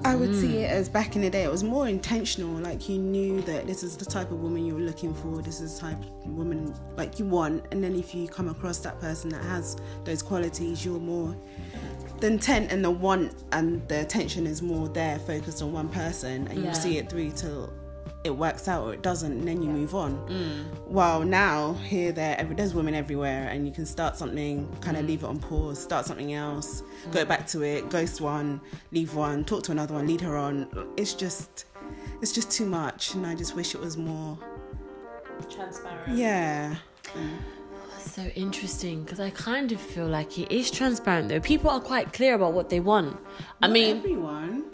I 0.04 0.14
would 0.14 0.34
see 0.36 0.48
mm. 0.48 0.62
it 0.62 0.70
as 0.70 0.88
back 0.88 1.16
in 1.16 1.22
the 1.22 1.30
day, 1.30 1.42
it 1.42 1.50
was 1.50 1.64
more 1.64 1.88
intentional. 1.88 2.52
Like 2.60 2.88
you 2.88 2.98
knew 2.98 3.40
that 3.42 3.66
this 3.66 3.82
is 3.82 3.96
the 3.96 4.04
type 4.04 4.30
of 4.30 4.40
woman 4.40 4.64
you're 4.64 4.78
looking 4.78 5.12
for, 5.12 5.42
this 5.42 5.60
is 5.60 5.74
the 5.74 5.80
type 5.88 5.98
of 6.00 6.28
woman 6.28 6.72
like 6.96 7.18
you 7.18 7.24
want. 7.24 7.64
And 7.72 7.82
then 7.82 7.96
if 7.96 8.14
you 8.14 8.28
come 8.28 8.48
across 8.48 8.78
that 8.78 9.00
person 9.00 9.30
that 9.30 9.42
has 9.42 9.76
those 10.04 10.22
qualities, 10.22 10.84
you're 10.84 11.00
more 11.00 11.34
the 12.20 12.26
intent 12.28 12.72
and 12.72 12.84
the 12.84 12.90
want 12.90 13.32
and 13.52 13.86
the 13.88 14.00
attention 14.00 14.46
is 14.46 14.62
more 14.62 14.88
there, 14.88 15.18
focused 15.18 15.62
on 15.62 15.72
one 15.72 15.88
person, 15.88 16.48
and 16.48 16.62
Yeah. 16.62 16.68
you 16.68 16.74
see 16.74 16.98
it 16.98 17.10
through 17.10 17.30
till 17.30 17.72
it 18.24 18.30
works 18.36 18.66
out 18.66 18.84
or 18.84 18.92
it 18.92 19.02
doesn't, 19.02 19.30
and 19.30 19.46
then 19.46 19.62
you 19.62 19.68
move 19.68 19.94
on. 19.94 20.16
Mm. 20.28 20.64
While 20.88 21.22
now, 21.22 21.74
here, 21.74 22.10
there, 22.12 22.36
every, 22.38 22.56
there's 22.56 22.74
women 22.74 22.94
everywhere, 22.94 23.48
and 23.48 23.66
you 23.66 23.72
can 23.72 23.86
start 23.86 24.16
something, 24.16 24.68
kind 24.80 24.96
of 24.96 25.04
mm. 25.04 25.08
leave 25.08 25.22
it 25.22 25.26
on 25.26 25.38
pause, 25.38 25.80
start 25.80 26.06
something 26.06 26.32
else, 26.34 26.82
mm. 26.82 27.12
go 27.12 27.24
back 27.24 27.46
to 27.48 27.62
it, 27.62 27.88
ghost 27.88 28.20
one, 28.20 28.60
leave 28.90 29.14
one, 29.14 29.44
talk 29.44 29.62
to 29.64 29.72
another 29.72 29.94
one, 29.94 30.06
lead 30.06 30.20
her 30.22 30.36
on. 30.36 30.66
It's 30.96 31.14
just, 31.14 31.66
it's 32.20 32.32
just 32.32 32.50
too 32.50 32.66
much, 32.66 33.14
and 33.14 33.24
I 33.26 33.34
just 33.34 33.54
wish 33.54 33.74
it 33.74 33.80
was 33.80 33.96
more. 33.96 34.38
Transparent. 35.50 36.16
Yeah, 36.16 36.74
so 38.10 38.22
interesting 38.34 39.02
because 39.02 39.20
I 39.20 39.30
kind 39.30 39.72
of 39.72 39.80
feel 39.80 40.06
like 40.06 40.38
it 40.38 40.52
is 40.52 40.70
transparent 40.70 41.28
though. 41.28 41.40
People 41.40 41.70
are 41.70 41.80
quite 41.80 42.12
clear 42.12 42.34
about 42.34 42.52
what 42.52 42.70
they 42.70 42.80
want. 42.80 43.18
I 43.62 43.66
Not 43.66 43.72
mean, 43.72 43.96
everyone. 43.98 44.64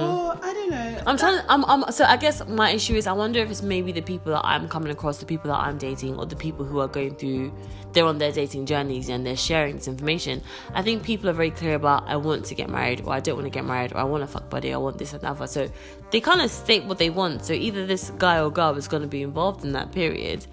Or 0.00 0.36
I 0.42 0.52
don't 0.52 0.70
know. 0.70 1.02
I'm 1.06 1.16
trying. 1.16 1.38
To, 1.38 1.52
I'm, 1.52 1.64
I'm. 1.66 1.92
So 1.92 2.04
I 2.04 2.16
guess 2.16 2.44
my 2.48 2.70
issue 2.70 2.94
is 2.94 3.06
I 3.06 3.12
wonder 3.12 3.38
if 3.38 3.50
it's 3.50 3.62
maybe 3.62 3.92
the 3.92 4.00
people 4.00 4.32
that 4.32 4.44
I'm 4.44 4.68
coming 4.68 4.90
across, 4.90 5.18
the 5.18 5.26
people 5.26 5.50
that 5.52 5.58
I'm 5.58 5.78
dating, 5.78 6.16
or 6.16 6.26
the 6.26 6.34
people 6.34 6.64
who 6.64 6.80
are 6.80 6.88
going 6.88 7.14
through, 7.14 7.52
they're 7.92 8.04
on 8.04 8.18
their 8.18 8.32
dating 8.32 8.66
journeys 8.66 9.08
and 9.08 9.24
they're 9.24 9.36
sharing 9.36 9.76
this 9.76 9.86
information. 9.86 10.42
I 10.72 10.82
think 10.82 11.04
people 11.04 11.30
are 11.30 11.34
very 11.34 11.52
clear 11.52 11.74
about 11.74 12.08
I 12.08 12.16
want 12.16 12.46
to 12.46 12.54
get 12.56 12.68
married, 12.68 13.02
or 13.04 13.12
I 13.12 13.20
don't 13.20 13.36
want 13.36 13.46
to 13.46 13.50
get 13.50 13.64
married, 13.64 13.92
or 13.92 13.98
I 13.98 14.04
want 14.04 14.24
a 14.24 14.26
fuck 14.26 14.50
buddy, 14.50 14.74
I 14.74 14.76
want 14.76 14.98
this 14.98 15.12
and 15.12 15.22
that. 15.22 15.50
So 15.50 15.70
they 16.10 16.20
kind 16.20 16.40
of 16.40 16.50
state 16.50 16.84
what 16.84 16.98
they 16.98 17.10
want. 17.10 17.44
So 17.44 17.52
either 17.52 17.86
this 17.86 18.10
guy 18.18 18.40
or 18.40 18.50
girl 18.50 18.76
is 18.76 18.88
going 18.88 19.02
to 19.02 19.08
be 19.08 19.22
involved 19.22 19.64
in 19.64 19.72
that 19.72 19.92
period. 19.92 20.46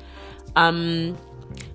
Um. 0.56 1.18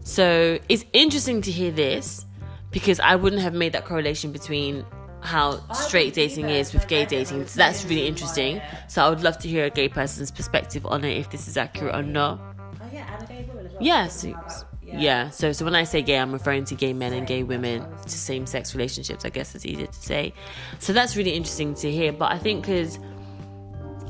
So 0.06 0.60
it's 0.68 0.84
interesting 0.92 1.42
to 1.42 1.50
hear 1.50 1.72
this 1.72 2.26
because 2.70 3.00
I 3.00 3.16
wouldn't 3.16 3.42
have 3.42 3.54
made 3.54 3.72
that 3.72 3.84
correlation 3.84 4.30
between 4.30 4.86
how 5.20 5.58
straight 5.72 6.14
dating 6.14 6.48
is 6.48 6.72
with 6.72 6.86
gay 6.86 7.04
dating. 7.04 7.48
So 7.48 7.58
that's 7.58 7.84
really 7.84 8.06
interesting. 8.06 8.62
So 8.86 9.04
I 9.04 9.08
would 9.10 9.24
love 9.24 9.36
to 9.38 9.48
hear 9.48 9.64
a 9.64 9.70
gay 9.70 9.88
person's 9.88 10.30
perspective 10.30 10.86
on 10.86 11.02
it 11.02 11.18
if 11.18 11.30
this 11.30 11.48
is 11.48 11.56
accurate 11.56 11.92
or 11.92 12.04
not. 12.04 12.38
Oh 12.80 12.88
yeah, 12.92 13.12
and 13.12 13.24
a 13.24 13.26
gay 13.26 13.44
woman 13.48 13.66
as 13.66 13.72
well. 13.72 13.82
Yes. 13.82 14.24
How 14.24 14.66
Yeah. 14.80 15.30
So 15.30 15.50
so 15.50 15.64
when 15.64 15.74
I 15.74 15.82
say 15.82 16.02
gay, 16.02 16.18
I'm 16.18 16.32
referring 16.32 16.64
to 16.66 16.76
gay 16.76 16.92
men 16.92 17.12
and 17.12 17.26
gay 17.26 17.42
women 17.42 17.84
to 18.02 18.08
same 18.08 18.46
sex 18.46 18.76
relationships. 18.76 19.24
I 19.24 19.30
guess 19.30 19.56
it's 19.56 19.66
easier 19.66 19.88
to 19.88 19.92
say. 19.92 20.32
So 20.78 20.92
that's 20.92 21.16
really 21.16 21.32
interesting 21.32 21.74
to 21.74 21.90
hear. 21.90 22.12
But 22.12 22.30
I 22.30 22.38
think 22.38 22.64
because 22.64 23.00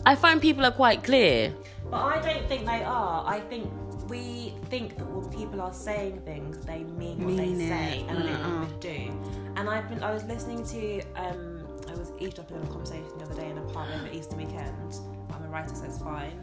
I 0.05 0.15
find 0.15 0.43
people 0.43 0.67
are 0.67 0.73
quite 0.73 1.05
clear. 1.05 1.55
But 1.91 2.03
I 2.03 2.21
don't 2.21 2.47
think 2.49 2.67
they 2.67 2.83
are. 2.85 3.25
I 3.27 3.41
think 3.41 3.71
we 4.09 4.55
think 4.71 4.97
that 4.97 5.07
when 5.11 5.29
people 5.31 5.61
are 5.61 5.73
saying 5.73 6.21
things, 6.25 6.65
they 6.65 6.85
mean 6.85 7.19
what 7.25 7.35
Mean 7.35 7.59
they 7.59 7.65
it. 7.65 7.69
say, 7.69 8.05
and 8.09 8.25
they 8.25 8.33
Uh-uh. 8.33 8.65
do. 8.81 9.13
And 9.57 9.69
I've 9.69 9.89
been, 9.89 10.03
I 10.03 10.13
was 10.13 10.25
listening 10.25 10.65
to, 10.67 11.01
um, 11.17 11.67
I 11.89 11.95
was 11.95 12.13
eavesdropping 12.19 12.57
on 12.59 12.63
a 12.65 12.67
conversation 12.69 13.09
the 13.19 13.25
other 13.25 13.35
day 13.35 13.51
in 13.51 13.59
a 13.59 13.63
pub 13.63 13.89
over 13.95 14.09
Easter 14.13 14.37
weekend. 14.37 14.97
I'm 15.33 15.43
a 15.45 15.49
writer, 15.49 15.75
so 15.75 15.85
it's 15.85 15.99
fine. 15.99 16.39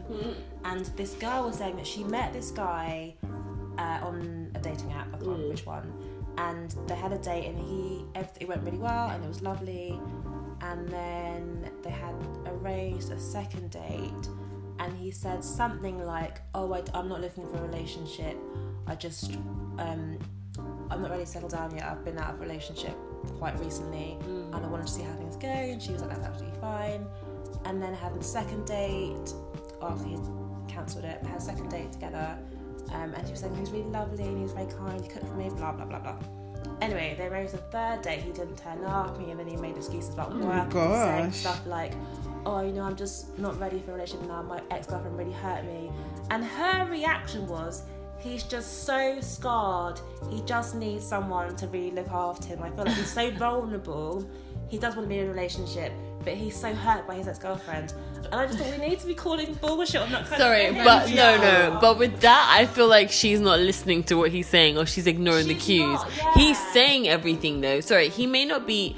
And 0.64 0.84
this 0.96 1.14
girl 1.14 1.44
was 1.44 1.56
saying 1.56 1.76
that 1.76 1.86
she 1.86 2.04
met 2.04 2.32
this 2.32 2.50
guy 2.50 3.14
uh, 3.78 3.98
on 4.02 4.50
a 4.54 4.58
dating 4.60 4.92
app. 4.92 5.08
I 5.08 5.10
can't 5.12 5.22
remember 5.22 5.48
which 5.48 5.66
one. 5.66 5.92
And 6.38 6.74
they 6.88 6.94
had 6.96 7.12
a 7.12 7.18
date, 7.18 7.46
and 7.46 7.58
he 7.58 8.04
everything 8.14 8.48
went 8.48 8.62
really 8.64 8.78
well, 8.78 9.10
and 9.10 9.24
it 9.24 9.28
was 9.28 9.42
lovely. 9.42 9.98
And 10.60 10.88
then 10.88 11.70
they 11.82 11.90
had 11.90 12.14
arranged 12.46 13.10
a 13.10 13.18
second 13.18 13.70
date, 13.70 14.28
and 14.78 14.96
he 14.96 15.10
said 15.10 15.44
something 15.44 16.04
like, 16.04 16.40
"Oh, 16.54 16.72
I, 16.72 16.82
am 16.98 17.08
not 17.08 17.20
looking 17.20 17.46
for 17.48 17.58
a 17.58 17.62
relationship. 17.62 18.36
I 18.86 18.94
just, 18.94 19.34
um, 19.78 20.18
I'm 20.90 21.00
not 21.02 21.10
ready 21.10 21.24
to 21.24 21.30
settle 21.30 21.48
down 21.48 21.74
yet. 21.74 21.84
I've 21.84 22.04
been 22.04 22.18
out 22.18 22.34
of 22.34 22.40
a 22.40 22.42
relationship 22.42 22.94
quite 23.38 23.58
recently, 23.60 24.18
and 24.24 24.54
I 24.54 24.68
wanted 24.68 24.86
to 24.86 24.92
see 24.92 25.02
how 25.02 25.14
things 25.14 25.36
go." 25.36 25.48
And 25.48 25.82
she 25.82 25.92
was 25.92 26.02
like, 26.02 26.10
"That's 26.10 26.24
absolutely 26.24 26.60
fine." 26.60 27.06
And 27.64 27.82
then 27.82 27.94
had 27.94 28.12
a 28.12 28.22
second 28.22 28.66
date 28.66 29.32
after 29.80 30.06
he 30.06 30.16
cancelled 30.68 31.04
it. 31.04 31.24
Had 31.24 31.38
a 31.38 31.40
second 31.40 31.68
date 31.70 31.92
together, 31.92 32.36
um, 32.92 33.14
and 33.14 33.26
she 33.26 33.32
was 33.32 33.40
saying 33.40 33.54
he 33.54 33.60
was 33.60 33.70
really 33.70 33.90
lovely 33.90 34.24
and 34.24 34.36
he 34.36 34.42
was 34.42 34.52
very 34.52 34.70
kind. 34.72 35.00
He 35.00 35.08
cooked 35.08 35.26
for 35.26 35.34
me, 35.34 35.48
blah 35.50 35.72
blah 35.72 35.86
blah 35.86 36.00
blah. 36.00 36.43
Anyway, 36.80 37.14
they 37.16 37.26
arranged 37.26 37.54
a 37.54 37.58
third 37.58 38.02
date. 38.02 38.20
He 38.20 38.32
didn't 38.32 38.56
turn 38.56 38.84
up, 38.84 39.18
me 39.18 39.30
and 39.30 39.40
then 39.40 39.46
he 39.46 39.56
made 39.56 39.76
excuses 39.76 40.12
about 40.12 40.32
oh 40.32 40.38
work 40.38 40.74
and 40.74 41.32
saying 41.32 41.32
stuff 41.32 41.66
like, 41.66 41.92
"Oh, 42.44 42.60
you 42.60 42.72
know, 42.72 42.82
I'm 42.82 42.96
just 42.96 43.38
not 43.38 43.58
ready 43.58 43.80
for 43.80 43.92
a 43.92 43.94
relationship 43.94 44.28
now. 44.28 44.42
My 44.42 44.60
ex-girlfriend 44.70 45.16
really 45.16 45.32
hurt 45.32 45.64
me." 45.64 45.90
And 46.30 46.44
her 46.44 46.86
reaction 46.90 47.46
was, 47.46 47.82
"He's 48.18 48.42
just 48.42 48.84
so 48.84 49.20
scarred. 49.20 50.00
He 50.30 50.40
just 50.42 50.74
needs 50.74 51.06
someone 51.06 51.54
to 51.56 51.66
really 51.68 51.90
look 51.92 52.08
after 52.10 52.48
him. 52.48 52.62
I 52.62 52.70
feel 52.70 52.84
like 52.84 52.96
he's 52.96 53.12
so 53.12 53.30
vulnerable. 53.38 54.28
He 54.68 54.78
does 54.78 54.96
want 54.96 55.08
to 55.08 55.14
be 55.14 55.18
in 55.20 55.26
a 55.26 55.30
relationship, 55.30 55.92
but 56.24 56.34
he's 56.34 56.56
so 56.56 56.74
hurt 56.74 57.06
by 57.06 57.14
his 57.14 57.28
ex-girlfriend." 57.28 57.94
And 58.24 58.34
I 58.34 58.46
just 58.46 58.58
thought 58.58 58.70
we 58.78 58.88
need 58.88 58.98
to 59.00 59.06
be 59.06 59.14
calling 59.14 59.54
bullshit 59.54 60.00
on 60.00 60.10
that 60.12 60.26
kind 60.26 60.40
Sorry, 60.40 60.66
of 60.66 60.76
but 60.76 61.10
no, 61.10 61.36
no. 61.36 61.78
But 61.80 61.98
with 61.98 62.20
that, 62.20 62.56
I 62.58 62.66
feel 62.66 62.88
like 62.88 63.10
she's 63.10 63.40
not 63.40 63.58
listening 63.60 64.02
to 64.04 64.16
what 64.16 64.30
he's 64.30 64.48
saying 64.48 64.78
or 64.78 64.86
she's 64.86 65.06
ignoring 65.06 65.46
the 65.46 65.54
cues. 65.54 65.92
not, 65.92 66.10
yeah. 66.16 66.32
He's 66.34 66.58
saying 66.72 67.06
everything 67.06 67.60
though. 67.60 67.80
Sorry, 67.80 68.08
he 68.08 68.26
may 68.26 68.44
not 68.46 68.66
be 68.66 68.96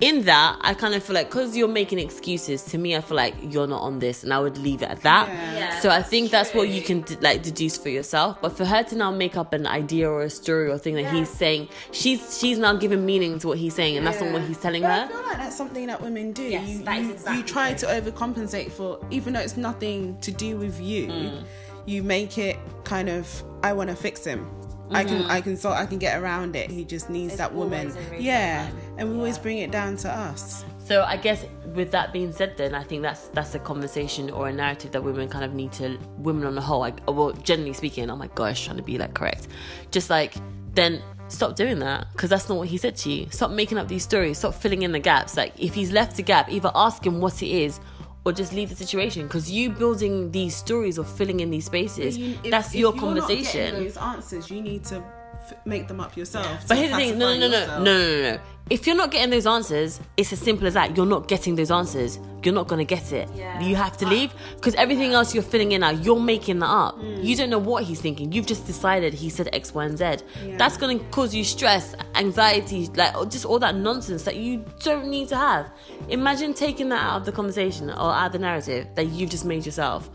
in 0.00 0.22
that. 0.22 0.58
I 0.60 0.74
kind 0.74 0.94
of 0.94 1.02
feel 1.02 1.14
like 1.14 1.28
because 1.28 1.56
you're 1.56 1.68
making 1.68 1.98
excuses 1.98 2.62
to 2.66 2.78
me, 2.78 2.96
I 2.96 3.00
feel 3.00 3.16
like 3.16 3.34
you're 3.40 3.66
not 3.66 3.82
on 3.82 3.98
this, 3.98 4.22
and 4.24 4.32
I 4.32 4.38
would 4.38 4.58
leave 4.58 4.82
it 4.82 4.88
at 4.88 5.02
that. 5.02 5.28
Yeah. 5.28 5.54
Yeah, 5.54 5.80
so 5.80 5.90
I 5.90 6.02
think 6.02 6.30
that's 6.30 6.54
what 6.54 6.68
you 6.68 6.82
can 6.82 7.02
d- 7.02 7.16
like 7.20 7.42
deduce 7.42 7.76
for 7.76 7.88
yourself. 7.88 8.40
But 8.40 8.56
for 8.56 8.64
her 8.64 8.82
to 8.84 8.96
now 8.96 9.10
make 9.10 9.36
up 9.36 9.52
an 9.52 9.66
idea 9.66 10.08
or 10.08 10.22
a 10.22 10.30
story 10.30 10.70
or 10.70 10.78
thing 10.78 10.94
that 10.94 11.12
he's 11.12 11.28
saying, 11.28 11.68
she's 11.92 12.38
she's 12.38 12.58
now 12.58 12.74
giving 12.74 13.04
meaning 13.04 13.38
to 13.40 13.48
what 13.48 13.58
he's 13.58 13.74
saying, 13.74 13.96
and 13.96 14.06
that's 14.06 14.20
not 14.20 14.32
what 14.32 14.42
he's 14.42 14.58
telling 14.58 14.82
But 14.82 14.90
I 14.90 15.08
feel 15.08 15.22
like 15.22 15.36
that's 15.36 15.56
something 15.56 15.86
that 15.86 16.00
women 16.00 16.32
do. 16.32 16.42
Yes, 16.42 16.68
you, 16.68 16.84
that 16.84 16.98
is 16.98 17.06
you, 17.06 17.12
exactly 17.12 17.36
you 17.38 17.42
try 17.44 17.74
to 17.74 17.86
overcompensate 17.86 18.70
for, 18.72 18.98
even 19.10 19.32
though 19.34 19.40
it's 19.40 19.56
nothing 19.56 20.18
to 20.20 20.30
do 20.32 20.56
with 20.56 20.80
you. 20.80 21.06
Mm. 21.08 21.44
You 21.86 22.02
make 22.02 22.38
it 22.38 22.58
kind 22.84 23.08
of, 23.08 23.42
I 23.62 23.72
want 23.72 23.90
to 23.90 23.96
fix 23.96 24.24
him. 24.24 24.48
I 24.92 25.04
can, 25.04 25.22
I 25.22 25.40
can, 25.40 25.56
sort 25.56 25.76
I 25.76 25.86
can 25.86 25.98
get 25.98 26.20
around 26.20 26.56
it. 26.56 26.68
He 26.70 26.84
just 26.84 27.08
needs 27.10 27.32
Mm-hmm. 27.34 27.40
It's 27.42 27.48
that 27.48 27.54
woman. 27.54 27.90
always 27.90 27.96
a 27.96 28.10
reason, 28.10 28.24
Yeah, 28.24 28.64
man. 28.64 28.74
And 29.00 29.10
we 29.10 29.16
always 29.16 29.38
bring 29.38 29.58
it 29.58 29.70
down 29.72 29.96
to 29.96 30.10
us. 30.10 30.64
So 30.78 31.02
I 31.02 31.16
guess 31.16 31.44
with 31.74 31.90
that 31.92 32.12
being 32.12 32.32
said, 32.32 32.56
then 32.56 32.74
I 32.74 32.82
think 32.84 33.02
that's 33.02 33.28
that's 33.28 33.54
a 33.54 33.58
conversation 33.58 34.30
or 34.30 34.48
a 34.48 34.52
narrative 34.52 34.92
that 34.92 35.02
women 35.02 35.28
kind 35.28 35.44
of 35.44 35.54
need 35.54 35.72
to 35.72 35.98
women 36.18 36.46
on 36.46 36.54
the 36.54 36.60
whole. 36.60 36.80
Like, 36.80 37.00
uh, 37.08 37.12
well, 37.12 37.32
generally 37.32 37.72
speaking, 37.72 38.08
oh 38.10 38.16
my 38.16 38.28
gosh, 38.34 38.64
trying 38.66 38.76
to 38.76 38.82
be 38.82 38.98
like 38.98 39.14
correct, 39.14 39.48
just 39.90 40.10
like 40.10 40.34
then 40.74 41.02
stop 41.28 41.56
doing 41.56 41.78
that 41.78 42.06
because 42.12 42.28
that's 42.28 42.48
not 42.48 42.58
what 42.58 42.68
he 42.68 42.76
said 42.76 42.96
to 42.96 43.10
you. 43.10 43.26
Stop 43.30 43.50
making 43.52 43.78
up 43.78 43.88
these 43.88 44.04
stories. 44.04 44.38
Stop 44.38 44.54
filling 44.54 44.82
in 44.82 44.92
the 44.92 44.98
gaps. 45.00 45.36
Like 45.36 45.52
if 45.58 45.74
he's 45.74 45.90
left 45.92 46.18
a 46.18 46.22
gap, 46.22 46.50
either 46.50 46.70
ask 46.74 47.04
him 47.04 47.20
what 47.20 47.42
it 47.42 47.48
is. 47.48 47.80
Or 48.22 48.32
just 48.32 48.52
leave 48.52 48.68
the 48.68 48.76
situation 48.76 49.22
because 49.26 49.50
you 49.50 49.70
building 49.70 50.30
these 50.30 50.54
stories 50.54 50.98
or 50.98 51.06
filling 51.06 51.40
in 51.40 51.48
these 51.50 51.64
spaces. 51.64 52.18
You- 52.18 52.36
if- 52.44 52.50
that's 52.50 52.68
if 52.68 52.74
your 52.74 52.94
you're 52.94 53.14
not 53.14 53.28
getting 53.28 53.74
those 53.82 53.96
answers, 53.96 54.50
you 54.50 54.60
need 54.60 54.84
to 54.84 55.02
f- 55.40 55.66
make 55.66 55.88
them 55.88 56.00
up 56.00 56.16
yourself. 56.16 56.66
But 56.68 56.78
here's 56.78 56.90
the 56.90 56.96
thing, 56.96 57.18
no, 57.18 57.36
no, 57.38 57.48
no, 57.48 57.66
no, 57.66 57.78
no, 57.78 57.84
no, 57.84 58.32
no. 58.34 58.40
If 58.68 58.86
you're 58.86 58.94
not 58.94 59.10
getting 59.10 59.30
those 59.30 59.48
answers, 59.48 59.98
it's 60.16 60.32
as 60.32 60.38
simple 60.38 60.64
as 60.68 60.74
that. 60.74 60.96
You're 60.96 61.04
not 61.06 61.26
getting 61.26 61.56
those 61.56 61.72
answers. 61.72 62.20
You're 62.44 62.54
not 62.54 62.68
gonna 62.68 62.84
get 62.84 63.12
it. 63.12 63.28
Yeah. 63.34 63.58
You 63.60 63.74
have 63.74 63.96
to 63.96 64.06
leave 64.06 64.32
because 64.54 64.76
everything 64.76 65.12
else 65.12 65.34
you're 65.34 65.42
filling 65.42 65.72
in 65.72 65.80
now, 65.80 65.90
you're 65.90 66.20
making 66.20 66.60
that 66.60 66.68
up. 66.68 66.94
Hmm. 66.94 67.16
You 67.20 67.34
don't 67.34 67.50
know 67.50 67.58
what 67.58 67.82
he's 67.82 68.00
thinking. 68.00 68.30
You've 68.30 68.46
just 68.46 68.66
decided 68.68 69.12
he 69.12 69.28
said 69.28 69.48
X, 69.52 69.74
Y, 69.74 69.84
and 69.84 69.98
Z. 69.98 70.04
Yeah. 70.44 70.56
That's 70.56 70.76
gonna 70.76 71.00
cause 71.10 71.34
you 71.34 71.42
stress, 71.42 71.96
anxiety, 72.14 72.86
like 72.94 73.12
just 73.28 73.44
all 73.44 73.58
that 73.58 73.74
nonsense 73.74 74.22
that 74.22 74.36
you 74.36 74.64
don't 74.84 75.08
need 75.08 75.28
to 75.30 75.36
have. 75.36 75.72
Imagine 76.08 76.54
taking 76.54 76.90
that 76.90 77.02
out 77.02 77.16
of 77.20 77.24
the 77.26 77.32
conversation 77.32 77.90
or 77.90 78.12
out 78.12 78.26
of 78.26 78.32
the 78.32 78.38
narrative 78.38 78.86
that 78.94 79.06
you've 79.08 79.30
just 79.30 79.44
made 79.44 79.66
yourself. 79.66 80.08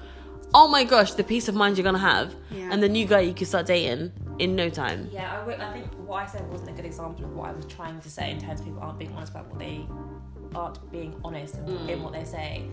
Oh 0.53 0.69
my 0.69 0.85
gosh, 0.85 1.11
the 1.13 1.23
peace 1.25 1.49
of 1.49 1.55
mind 1.55 1.77
you're 1.77 1.83
gonna 1.83 1.97
have, 1.97 2.33
Yeah. 2.51 2.69
and 2.71 2.81
the 2.81 2.87
new 2.87 3.05
guy 3.05 3.19
you 3.21 3.33
could 3.33 3.47
start 3.47 3.65
dating 3.65 4.13
in 4.39 4.55
no 4.55 4.69
time. 4.69 5.09
Yeah, 5.11 5.43
I, 5.47 5.73
think 5.73 5.87
what 6.05 6.23
I 6.23 6.25
said 6.25 6.49
wasn't 6.49 6.71
a 6.71 6.73
good 6.73 6.85
example 6.85 7.25
of 7.25 7.33
what 7.33 7.49
I 7.49 7.53
was 7.53 7.65
trying 7.65 7.99
to 8.01 8.09
say 8.09 8.31
in 8.31 8.39
terms 8.39 8.59
of 8.59 8.65
people 8.65 8.81
aren't 8.81 8.99
being 8.99 9.13
honest 9.13 9.31
about 9.31 9.47
what 9.49 9.59
they 9.59 9.85
aren't 10.53 10.91
being 10.91 11.19
honest 11.23 11.55
in, 11.55 11.89
in 11.89 12.03
what 12.03 12.13
they 12.13 12.23
say. 12.23 12.65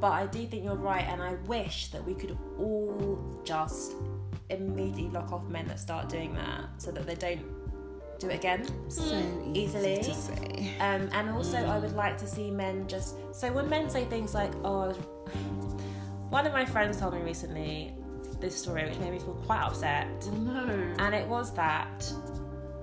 But 0.00 0.12
I 0.12 0.26
do 0.26 0.46
think 0.46 0.64
you're 0.64 0.74
right, 0.74 1.04
and 1.04 1.22
I 1.22 1.34
wish 1.46 1.88
that 1.88 2.04
we 2.04 2.14
could 2.14 2.36
all 2.58 3.40
just 3.44 3.94
immediately 4.50 5.08
lock 5.08 5.32
off 5.32 5.46
men 5.48 5.66
that 5.68 5.80
start 5.80 6.08
doing 6.08 6.34
that 6.34 6.64
so 6.78 6.90
that 6.92 7.06
they 7.06 7.14
don't 7.14 7.44
do 8.18 8.28
it 8.28 8.36
again. 8.36 8.66
So 8.90 9.02
Easily. 9.54 10.00
easy 10.00 10.10
to 10.10 10.14
say. 10.14 10.72
Um, 10.80 11.08
and 11.12 11.30
also, 11.30 11.58
I 11.58 11.78
would 11.78 11.94
like 11.94 12.18
to 12.18 12.26
see 12.26 12.50
men 12.50 12.86
just. 12.88 13.16
So 13.34 13.52
when 13.52 13.68
men 13.68 13.88
say 13.90 14.04
things 14.04 14.34
like, 14.34 14.52
"Oh," 14.64 14.80
I 14.82 14.86
was... 14.88 14.96
one 16.28 16.46
of 16.46 16.52
my 16.52 16.64
friends 16.64 16.98
told 16.98 17.14
me 17.14 17.20
recently 17.20 17.94
this 18.40 18.56
story, 18.56 18.84
which 18.84 18.98
made 18.98 19.12
me 19.12 19.18
feel 19.18 19.34
quite 19.46 19.62
upset, 19.62 20.06
No. 20.32 20.66
and 20.98 21.14
it 21.14 21.26
was 21.26 21.52
that 21.54 22.10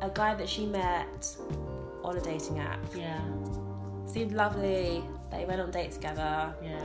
a 0.01 0.10
guy 0.10 0.36
that 0.36 0.50
she 0.50 0.65
met 0.65 1.36
on 2.03 2.17
a 2.17 2.22
dating 2.22 2.60
app 2.60 2.79
Yeah. 2.93 3.19
seemed 4.05 4.33
lovely. 4.33 5.03
They 5.31 5.45
went 5.45 5.62
on 5.62 5.69
a 5.69 5.72
date 5.72 5.91
together, 5.91 6.53
Yeah. 6.62 6.79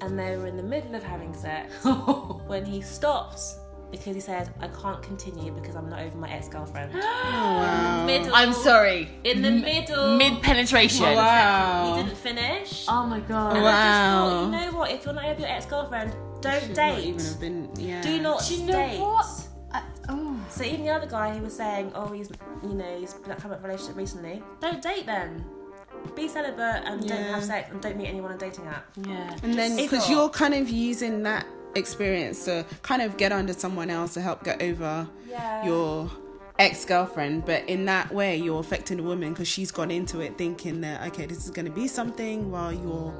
and 0.00 0.18
they 0.18 0.36
were 0.36 0.46
in 0.46 0.56
the 0.56 0.62
middle 0.62 0.94
of 0.94 1.02
having 1.02 1.32
sex 1.34 1.74
oh. 1.84 2.40
when 2.46 2.64
he 2.64 2.80
stopped 2.80 3.40
because 3.90 4.14
he 4.14 4.20
said, 4.20 4.52
"I 4.60 4.68
can't 4.68 5.00
continue 5.02 5.50
because 5.50 5.74
I'm 5.74 5.88
not 5.88 6.00
over 6.00 6.18
my 6.18 6.30
ex-girlfriend." 6.30 6.92
Oh, 6.94 6.98
wow. 7.32 8.04
middle, 8.04 8.34
I'm 8.34 8.52
sorry. 8.52 9.08
in 9.24 9.40
the 9.40 9.50
middle, 9.50 10.16
Mid 10.16 10.42
penetration. 10.42 11.06
Oh, 11.06 11.14
wow. 11.14 11.94
He 11.96 12.02
didn't 12.02 12.18
finish. 12.18 12.84
Oh 12.88 13.06
my 13.06 13.20
god. 13.20 13.56
And 13.56 13.66
I 13.66 13.70
just 13.70 14.00
thought, 14.10 14.26
Wow. 14.26 14.44
you 14.44 14.50
know 14.72 14.78
what? 14.78 14.90
If 14.90 15.04
you're 15.04 15.14
not 15.14 15.24
over 15.24 15.40
your 15.40 15.48
ex-girlfriend, 15.50 16.12
don't 16.40 16.74
date. 16.74 16.76
Not 16.76 16.98
even 17.00 17.20
have 17.24 17.40
been, 17.40 17.70
yeah. 17.76 18.02
Do 18.02 18.20
not 18.20 18.44
Do 18.46 18.54
you 18.54 18.66
know 18.66 18.72
date. 18.72 19.00
what? 19.00 19.48
I, 19.72 19.82
oh. 20.08 20.38
So 20.50 20.64
even 20.64 20.84
the 20.84 20.90
other 20.90 21.06
guy 21.06 21.36
who 21.36 21.42
was 21.44 21.54
saying, 21.56 21.92
oh, 21.94 22.08
he's 22.12 22.30
you 22.62 22.74
know 22.74 22.98
he's 22.98 23.14
like 23.26 23.38
come 23.38 23.50
up 23.52 23.58
with 23.58 23.64
a 23.64 23.68
relationship 23.68 23.96
recently. 23.96 24.42
Don't 24.60 24.82
date 24.82 25.06
then. 25.06 25.44
Be 26.14 26.28
celibate 26.28 26.84
and 26.86 27.06
don't 27.06 27.22
have 27.24 27.44
sex 27.44 27.70
and 27.70 27.80
don't 27.80 27.96
meet 27.96 28.06
anyone 28.06 28.30
on 28.30 28.36
a 28.36 28.40
dating 28.40 28.66
app. 28.66 28.86
Yeah. 29.04 29.36
And 29.42 29.54
then 29.54 29.76
because 29.76 30.08
you're 30.08 30.28
kind 30.28 30.54
of 30.54 30.68
using 30.70 31.22
that 31.24 31.44
experience 31.74 32.44
to 32.46 32.64
kind 32.82 33.02
of 33.02 33.16
get 33.16 33.30
under 33.32 33.52
someone 33.52 33.90
else 33.90 34.14
to 34.14 34.20
help 34.20 34.42
get 34.44 34.62
over 34.62 35.06
Yeah. 35.28 35.66
your 35.66 36.10
ex-girlfriend 36.58 37.44
but 37.46 37.62
in 37.68 37.84
that 37.84 38.12
way 38.12 38.36
you're 38.36 38.58
affecting 38.58 38.96
the 38.96 39.02
woman 39.04 39.32
because 39.32 39.46
she's 39.46 39.70
gone 39.70 39.92
into 39.92 40.18
it 40.20 40.36
thinking 40.36 40.80
that 40.80 41.06
okay 41.06 41.24
this 41.24 41.44
is 41.44 41.50
going 41.52 41.64
to 41.66 41.70
be 41.70 41.86
something 41.86 42.50
while 42.50 42.72
you're 42.72 43.14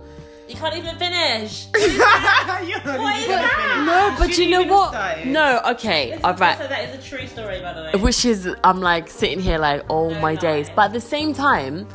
You 0.48 0.54
can't 0.56 0.76
even 0.76 0.96
finish. 0.98 1.66
You're 1.78 1.98
not 1.98 2.46
What 2.58 2.62
even 2.64 3.20
is 3.20 3.26
that? 3.28 3.54
finish. 3.56 3.86
No, 3.86 4.14
but 4.18 4.30
Shouldn't 4.34 4.38
you 4.38 4.50
know 4.50 4.64
what? 4.74 4.90
started. 4.90 5.26
No, 5.26 5.60
okay, 5.72 6.18
alright. 6.24 6.58
So 6.58 6.66
that 6.66 6.88
is 6.88 7.04
a 7.04 7.08
true 7.08 7.26
story, 7.26 7.60
by 7.60 7.72
the 7.74 7.82
way. 7.82 8.00
Which 8.02 8.24
is, 8.24 8.48
I'm 8.64 8.80
like 8.80 9.08
sitting 9.10 9.40
here 9.40 9.58
like, 9.58 9.84
oh 9.90 10.10
No 10.10 10.20
my 10.20 10.32
lie. 10.32 10.36
days. 10.36 10.70
But 10.74 10.86
at 10.86 10.92
the 10.94 11.00
same 11.00 11.34
time, 11.34 11.86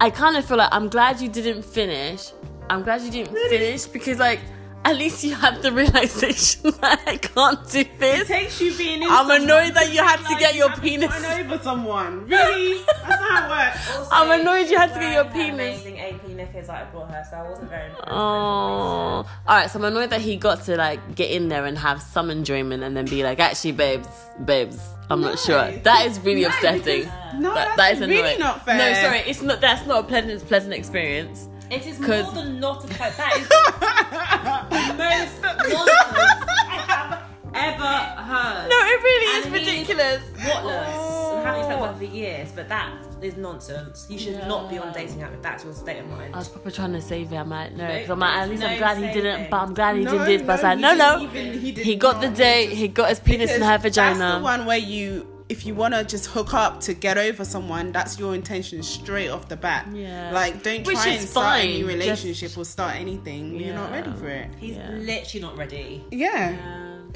I 0.00 0.10
kind 0.10 0.36
of 0.36 0.44
feel 0.44 0.56
like 0.58 0.68
I'm 0.72 0.88
glad 0.88 1.20
you 1.20 1.28
didn't 1.28 1.62
finish. 1.64 2.32
I'm 2.70 2.82
glad 2.82 3.02
you 3.02 3.10
didn't 3.10 3.34
finish 3.48 3.86
because, 3.86 4.18
like, 4.18 4.40
at 4.84 4.96
least 4.96 5.24
you 5.24 5.34
had 5.34 5.62
the 5.62 5.72
realization 5.72 6.70
that 6.80 7.00
I 7.08 7.16
can't 7.16 7.60
do 7.70 7.82
this. 7.82 7.82
It 7.82 7.98
this. 7.98 8.28
takes 8.28 8.60
you 8.60 8.72
being 8.76 9.02
in 9.02 9.08
I'm 9.10 9.28
annoyed 9.30 9.74
that 9.74 9.92
you 9.92 10.00
had 10.00 10.18
to 10.28 10.36
get 10.38 10.54
you 10.54 10.60
your 10.60 10.68
haven't 10.68 10.84
penis. 10.84 11.08
gotten 11.10 11.50
over 11.52 11.62
someone 11.62 12.26
really 12.28 12.82
that's 12.86 13.08
not 13.08 13.20
how 13.20 13.46
it 13.46 13.48
works 13.74 13.96
Also, 13.96 14.08
I'm 14.12 14.40
annoyed 14.40 14.68
you 14.70 14.78
had 14.78 14.94
to 14.94 15.00
get 15.00 15.12
your 15.12 15.24
penis. 15.24 15.80
Amazing 15.82 15.98
AP 16.16 16.28
knickers 16.28 16.66
that 16.68 16.86
I 16.86 16.90
brought 16.90 17.10
her, 17.10 17.24
so 17.30 17.36
I 17.36 17.48
wasn't 17.48 17.68
very. 17.70 17.86
impressed. 17.88 18.08
Oh, 18.10 18.16
all 18.16 19.26
right. 19.46 19.70
So 19.70 19.78
I'm 19.78 19.84
annoyed 19.84 20.10
that 20.10 20.20
he 20.20 20.36
got 20.36 20.62
to 20.64 20.76
like 20.76 21.14
get 21.14 21.30
in 21.30 21.48
there 21.48 21.64
and 21.66 21.76
have 21.78 22.02
some 22.02 22.30
enjoyment 22.30 22.82
and 22.82 22.96
then 22.96 23.04
be 23.06 23.22
like, 23.22 23.38
actually, 23.40 23.72
babes, 23.72 24.08
babes, 24.44 24.78
I'm 25.10 25.20
not 25.20 25.38
sure. 25.38 25.70
That 25.70 26.06
is 26.06 26.18
really 26.20 26.42
No, 26.42 26.48
upsetting. 26.48 26.82
because- 27.04 27.34
no 27.38 27.54
That- 27.54 27.76
that's 27.76 27.76
that 27.76 27.92
is 27.94 28.00
really 28.08 28.38
not 28.38 28.64
fair 28.64 28.76
No, 28.78 28.94
sorry, 28.94 29.18
it's 29.20 29.42
not. 29.42 29.60
That's 29.60 29.86
not 29.86 30.00
a 30.04 30.06
pleasant, 30.06 30.46
pleasant 30.48 30.74
experience. 30.74 31.48
It 31.70 31.86
is 31.86 31.98
'Cause- 31.98 32.24
more 32.26 32.34
than 32.44 32.60
not 32.60 32.84
a 32.84 32.94
quote. 32.94 33.16
That 33.16 33.36
is 33.38 33.48
the 33.48 34.94
most 34.96 35.42
nonsense 35.42 36.44
I 36.48 36.76
have 36.86 37.22
ever 37.54 37.94
heard. 38.22 38.68
No, 38.68 38.76
it 38.76 39.02
really 39.02 39.26
is 39.38 39.46
And 39.46 39.54
he's 39.56 39.66
ridiculous. 39.66 40.22
Whatless. 40.46 41.25
Apparently 41.48 41.60
it's 41.60 41.68
like 41.68 41.78
oh. 41.78 41.92
one 41.92 41.98
for 41.98 42.04
years, 42.16 42.52
but 42.52 42.68
that 42.68 42.92
is 43.22 43.36
nonsense. 43.36 44.06
You 44.10 44.18
should 44.18 44.38
not 44.46 44.68
be 44.70 44.78
on 44.78 44.92
dating 44.92 45.22
app 45.22 45.32
if 45.32 45.42
that's 45.42 45.64
your 45.64 45.72
state 45.74 45.98
of 46.00 46.08
mind. 46.08 46.34
I 46.34 46.38
was 46.38 46.48
probably 46.48 46.72
trying 46.72 46.92
to 46.92 47.00
save 47.00 47.32
it. 47.32 47.36
I'm 47.36 47.50
like, 47.50 47.72
no, 47.72 47.86
because 47.86 48.08
No, 48.08 48.14
I'm 48.14 48.20
like, 48.20 48.36
at 48.36 48.48
least 48.50 48.62
I'm 48.62 48.78
glad 48.78 48.96
he 48.98 49.02
didn't. 49.06 49.34
saving. 49.36 49.50
But 49.50 49.56
I'm 49.56 49.74
glad 49.74 49.96
he 49.96 50.04
No, 50.04 50.10
did 50.26 50.40
this. 50.40 50.46
But 50.46 50.64
I 50.64 50.74
was 50.74 50.80
no, 50.82 50.88
like, 50.88 50.98
no, 50.98 51.18
he 51.18 51.26
no. 51.26 51.32
didn't 51.32 51.48
even- 51.48 51.60
he 51.60 51.72
did 51.72 51.84
He 51.86 51.96
got 51.96 52.20
the 52.20 52.28
not. 52.28 52.36
date. 52.36 52.70
He 52.70 52.88
got 52.88 53.08
his 53.08 53.20
penis 53.20 53.54
in 53.54 53.62
her 53.62 53.78
vagina. 53.78 54.18
That's 54.18 54.38
the 54.38 54.42
one 54.44 54.66
where 54.66 54.78
you, 54.78 55.26
if 55.48 55.64
you 55.64 55.74
want 55.74 55.94
to 55.94 56.04
just 56.04 56.26
hook 56.26 56.54
up 56.54 56.80
to 56.82 56.94
get 56.94 57.16
over 57.18 57.44
someone, 57.44 57.92
that's 57.92 58.18
your 58.18 58.34
intention 58.34 58.82
straight 58.82 59.28
off 59.28 59.48
the 59.48 59.56
bat. 59.56 59.86
Yeah. 59.92 60.30
Like, 60.32 60.62
don't 60.62 60.86
Which 60.86 60.96
try 60.96 61.10
is 61.10 61.20
and 61.20 61.28
start 61.28 61.60
any 61.60 61.82
fine, 61.82 61.86
relationship 61.86 62.48
just- 62.50 62.58
or 62.58 62.64
start 62.64 62.96
anything. 62.96 63.54
You're 63.56 63.74
not 63.74 63.90
ready 63.92 64.12
for 64.12 64.28
it. 64.28 64.50
He's 64.58 64.76
Yeah. 64.76 64.90
literally 64.90 65.40
not 65.42 65.56
ready. 65.56 66.04
Yeah. 66.10 66.56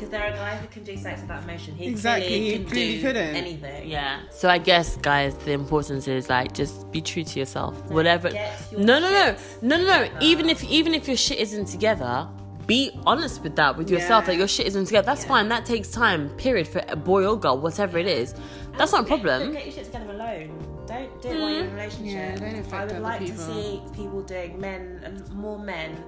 Because 0.01 0.13
there 0.13 0.23
are 0.25 0.31
guys 0.31 0.61
that 0.63 0.71
can 0.71 0.83
do 0.83 0.97
sex 0.97 1.21
without 1.21 1.43
emotion. 1.43 1.75
He 1.75 1.87
Exactly, 1.87 2.27
clearly 2.29 2.45
he 2.51 2.57
can 2.57 2.65
clearly 2.67 2.97
do 2.97 3.03
couldn't. 3.03 3.37
anything. 3.37 3.89
Yeah. 3.89 4.21
So 4.31 4.49
I 4.49 4.57
guess, 4.57 4.97
guys, 4.97 5.35
the 5.37 5.53
importance 5.53 6.09
is 6.09 6.31
like 6.31 6.55
just 6.55 6.91
be 6.91 7.03
true 7.03 7.23
to 7.23 7.39
yourself. 7.39 7.75
Whatever. 7.91 8.31
your 8.31 8.81
No, 8.81 8.99
no, 8.99 9.11
no, 9.11 9.37
no, 9.61 9.77
no, 9.77 9.85
no. 9.85 10.09
Even 10.23 10.49
if 10.49 10.65
even 10.65 10.95
if 10.95 11.07
your 11.07 11.19
shit 11.19 11.39
isn't 11.39 11.67
together, 11.67 12.27
be 12.67 12.99
honest 13.05 13.43
with 13.43 13.57
that 13.57 13.77
with 13.77 13.91
yourself 13.91 14.23
Yeah. 14.25 14.29
that 14.29 14.37
your 14.37 14.49
shit 14.49 14.67
isn't 14.69 14.87
together. 14.87 15.05
That's 15.05 15.25
fine. 15.27 15.49
That 15.49 15.67
takes 15.67 15.91
time. 15.91 16.31
Period. 16.39 16.67
For 16.67 16.83
a 16.89 16.97
boy 16.97 17.27
or 17.27 17.39
girl, 17.39 17.59
whatever 17.59 17.99
it 17.99 18.07
is, 18.07 18.35
that's 18.79 18.93
not 18.93 19.05
a 19.05 19.09
Don't 19.09 19.21
problem. 19.21 19.53
get 19.53 19.67
your 19.67 19.75
shit 19.75 19.85
together 19.87 20.13
alone. 20.13 20.67
Don't 20.87 21.21
do 21.23 21.29
it 21.29 21.41
while 21.41 21.51
you're 21.51 21.65
in 21.65 21.67
a 21.67 21.75
relationship. 21.75 22.15
Yeah, 22.15 22.37
don't 22.37 22.59
affect 22.59 22.73
I 22.75 22.85
would 22.85 22.93
other 22.93 23.01
like 23.01 23.27
to 23.27 23.37
see 23.37 23.83
people 23.95 24.23
doing 24.23 24.59
men, 24.59 25.03
um, 25.05 25.37
more 25.39 25.59
men, 25.59 26.03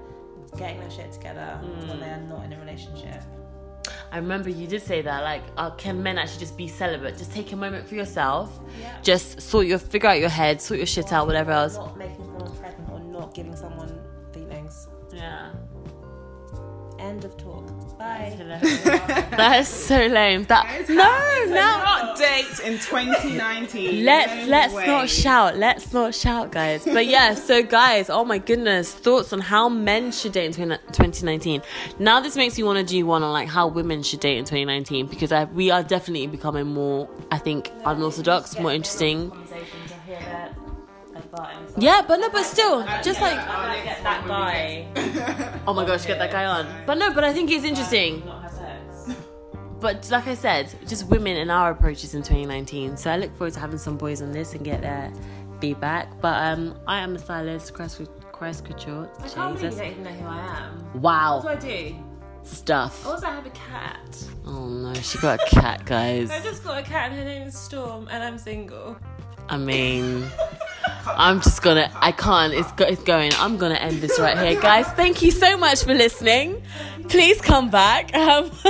getting 0.56 0.80
their 0.80 0.90
shit 0.90 1.12
together 1.12 1.60
when 1.86 2.00
they 2.00 2.06
are 2.10 2.20
not 2.28 2.44
in 2.46 2.54
a 2.54 2.58
relationship. 2.58 3.22
I 4.12 4.16
remember 4.18 4.50
you 4.50 4.66
did 4.66 4.82
say 4.82 5.00
that. 5.00 5.22
Like, 5.24 5.42
uh, 5.56 5.70
can 5.70 6.02
men 6.02 6.18
actually 6.18 6.40
just 6.40 6.56
be 6.58 6.68
celibate? 6.68 7.16
Just 7.16 7.32
take 7.32 7.50
a 7.52 7.56
moment 7.56 7.88
for 7.88 7.94
yourself. 7.94 8.60
Yeah. 8.78 8.94
Just 9.00 9.40
sort 9.40 9.66
your 9.66 9.78
figure 9.78 10.10
out 10.10 10.20
your 10.20 10.28
head, 10.28 10.60
sort 10.60 10.76
your 10.76 10.86
shit 10.86 11.14
out, 11.14 11.26
whatever 11.26 11.50
else. 11.50 11.76
Not 11.76 11.96
making 11.96 12.26
someone 12.26 12.56
pregnant 12.58 12.90
or 12.92 13.00
not 13.00 13.34
giving 13.34 13.56
someone 13.56 13.98
feelings. 14.34 14.88
Yeah. 15.14 15.52
End 16.98 17.24
of 17.24 17.38
talk. 17.38 17.66
Bye. 18.02 18.34
that 19.36 19.60
is 19.60 19.68
so 19.68 20.06
lame. 20.06 20.42
That 20.46 20.88
no, 20.88 20.96
no. 20.96 21.54
Not 21.54 22.18
date 22.18 22.58
in 22.64 22.72
2019. 22.80 24.04
Let's 24.04 24.32
No 24.32 24.50
let's 24.50 24.74
way. 24.74 24.86
not 24.88 25.08
shout. 25.08 25.56
Let's 25.56 25.92
not 25.92 26.12
shout, 26.12 26.50
guys. 26.50 26.84
But 26.84 27.06
yeah, 27.06 27.34
so 27.48 27.62
guys, 27.62 28.10
oh 28.10 28.24
my 28.24 28.38
goodness, 28.38 28.92
thoughts 28.92 29.32
on 29.32 29.38
how 29.40 29.68
men 29.68 30.10
should 30.10 30.32
date 30.32 30.58
in 30.58 30.70
2019. 30.70 31.62
Now 32.00 32.18
this 32.18 32.34
makes 32.36 32.58
me 32.58 32.64
want 32.64 32.78
to 32.80 32.84
do 32.84 33.06
one 33.06 33.22
on 33.22 33.32
like 33.32 33.48
how 33.48 33.68
women 33.68 34.02
should 34.02 34.18
date 34.18 34.38
in 34.38 34.44
2019 34.44 35.06
because 35.06 35.30
I, 35.30 35.44
we 35.44 35.70
are 35.70 35.84
definitely 35.84 36.26
becoming 36.26 36.66
more, 36.66 37.08
I 37.30 37.38
think, 37.38 37.70
unorthodox, 37.84 38.58
more 38.58 38.72
interesting. 38.72 39.30
Yeah, 41.78 42.02
but 42.06 42.18
no, 42.20 42.28
but 42.30 42.44
still, 42.44 42.82
just 43.02 43.20
like 43.20 43.38
I 43.38 43.80
get 43.84 44.02
that 44.02 44.26
guy. 44.26 44.86
oh 45.66 45.72
my 45.74 45.86
gosh, 45.86 46.06
get 46.06 46.18
that 46.18 46.30
guy 46.30 46.44
on. 46.44 46.66
But 46.86 46.98
no, 46.98 47.12
but 47.14 47.24
I 47.24 47.32
think 47.32 47.50
it's 47.50 47.64
interesting. 47.64 48.24
Not 48.26 48.42
have 48.42 48.52
sex. 48.52 49.16
But 49.80 50.08
like 50.10 50.26
I 50.26 50.34
said, 50.34 50.72
just 50.86 51.08
women 51.08 51.36
and 51.38 51.50
our 51.50 51.70
approaches 51.70 52.14
in 52.14 52.22
2019. 52.22 52.96
So 52.96 53.10
I 53.10 53.16
look 53.16 53.34
forward 53.36 53.54
to 53.54 53.60
having 53.60 53.78
some 53.78 53.96
boys 53.96 54.20
on 54.22 54.30
this 54.32 54.52
and 54.54 54.64
get 54.64 54.82
their 54.82 55.12
feedback. 55.60 56.20
But 56.20 56.42
um, 56.42 56.78
I 56.86 56.98
am 57.00 57.16
a 57.16 57.18
stylist, 57.18 57.72
Christ, 57.74 58.02
Christ 58.32 58.64
Couture. 58.64 59.10
I 59.18 59.28
can't 59.28 59.58
believe 59.58 59.62
you 59.62 59.68
Jesus. 59.70 59.76
don't 59.80 59.90
even 59.90 60.04
know 60.04 60.10
who 60.10 60.26
I 60.28 60.56
am. 60.66 61.00
Wow, 61.00 61.40
What 61.42 61.60
do 61.60 61.66
I 61.68 61.88
do? 61.90 61.94
stuff. 62.44 63.06
Also, 63.06 63.26
I 63.26 63.30
have 63.36 63.46
a 63.46 63.50
cat. 63.50 64.24
Oh 64.44 64.66
no, 64.68 64.92
she 64.94 65.16
got 65.18 65.40
a 65.40 65.46
cat, 65.50 65.84
guys. 65.86 66.30
I 66.30 66.40
just 66.40 66.62
got 66.64 66.78
a 66.78 66.82
cat 66.82 67.10
and 67.10 67.18
her 67.18 67.24
name 67.24 67.46
is 67.48 67.56
Storm 67.56 68.08
and 68.10 68.22
I'm 68.22 68.36
single. 68.36 68.96
I 69.48 69.56
mean, 69.58 70.24
I'm 71.06 71.40
just 71.40 71.62
gonna. 71.62 71.90
I 71.94 72.12
can't. 72.12 72.52
It's 72.52 72.70
go, 72.72 72.84
it's 72.84 73.02
going. 73.02 73.32
I'm 73.38 73.56
gonna 73.56 73.74
end 73.74 74.00
this 74.00 74.18
right 74.18 74.38
here, 74.38 74.60
guys. 74.60 74.86
Thank 74.88 75.22
you 75.22 75.30
so 75.30 75.56
much 75.56 75.84
for 75.84 75.94
listening. 75.94 76.62
Please 77.08 77.40
come 77.40 77.70
back. 77.70 78.14
Um, 78.14 78.50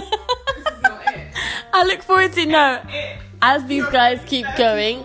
I 1.73 1.85
look 1.85 2.03
forward 2.03 2.33
to 2.35 2.47
no. 2.47 2.83
As 3.41 3.65
these 3.67 3.87
guys 3.87 4.21
keep 4.27 4.47
going. 4.57 5.05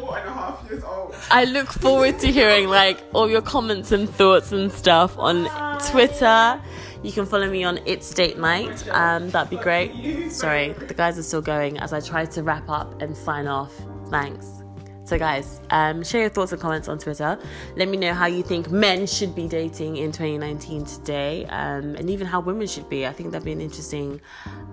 I 1.30 1.46
look 1.46 1.68
forward 1.68 2.20
to 2.20 2.32
hearing 2.32 2.68
like 2.70 3.04
all 3.14 3.30
your 3.30 3.42
comments 3.42 3.92
and 3.92 4.10
thoughts 4.10 4.52
and 4.52 4.72
stuff 4.72 5.18
on 5.18 5.48
Twitter. 5.92 6.62
You 7.04 7.12
can 7.12 7.26
follow 7.26 7.50
me 7.50 7.64
on 7.64 7.80
It's 7.86 8.14
Date 8.14 8.38
Night. 8.38 8.88
Um, 8.90 9.30
that'd 9.30 9.50
be 9.50 9.58
great. 9.58 10.32
Sorry, 10.32 10.74
the 10.74 10.94
guys 10.94 11.18
are 11.18 11.24
still 11.24 11.42
going 11.42 11.78
as 11.80 11.94
I 11.94 12.00
try 12.00 12.26
to 12.26 12.44
wrap 12.44 12.70
up 12.70 13.02
and 13.02 13.16
sign 13.16 13.48
off. 13.48 13.74
Thanks. 14.10 14.64
So, 15.08 15.18
guys, 15.18 15.62
um, 15.70 16.04
share 16.04 16.20
your 16.20 16.30
thoughts 16.30 16.52
and 16.52 16.60
comments 16.60 16.90
on 16.90 17.00
Twitter. 17.00 17.40
Let 17.78 17.88
me 17.88 17.96
know 17.96 18.14
how 18.14 18.26
you 18.26 18.44
think 18.44 18.70
men 18.70 19.08
should 19.08 19.34
be 19.36 19.48
dating 19.48 19.96
in 19.96 20.12
2019 20.12 20.84
today, 20.84 21.46
um, 21.46 21.96
and 21.96 22.10
even 22.10 22.28
how 22.28 22.42
women 22.42 22.68
should 22.68 22.90
be. 22.90 23.08
I 23.08 23.14
think 23.14 23.32
that'd 23.32 23.46
be 23.46 23.54
an 23.54 23.62
interesting 23.62 24.20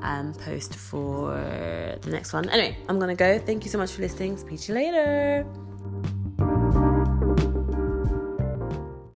um, 0.03 0.35
post 0.35 0.75
for 0.75 1.31
the 2.01 2.11
next 2.11 2.33
one. 2.33 2.49
Anyway, 2.49 2.77
I'm 2.89 2.99
gonna 2.99 3.15
go. 3.15 3.39
Thank 3.39 3.65
you 3.65 3.71
so 3.71 3.79
much 3.79 3.93
for 3.93 4.03
listening. 4.03 4.37
Speak 4.37 4.59
to 4.63 4.73
you 4.73 4.75
later. 4.75 5.74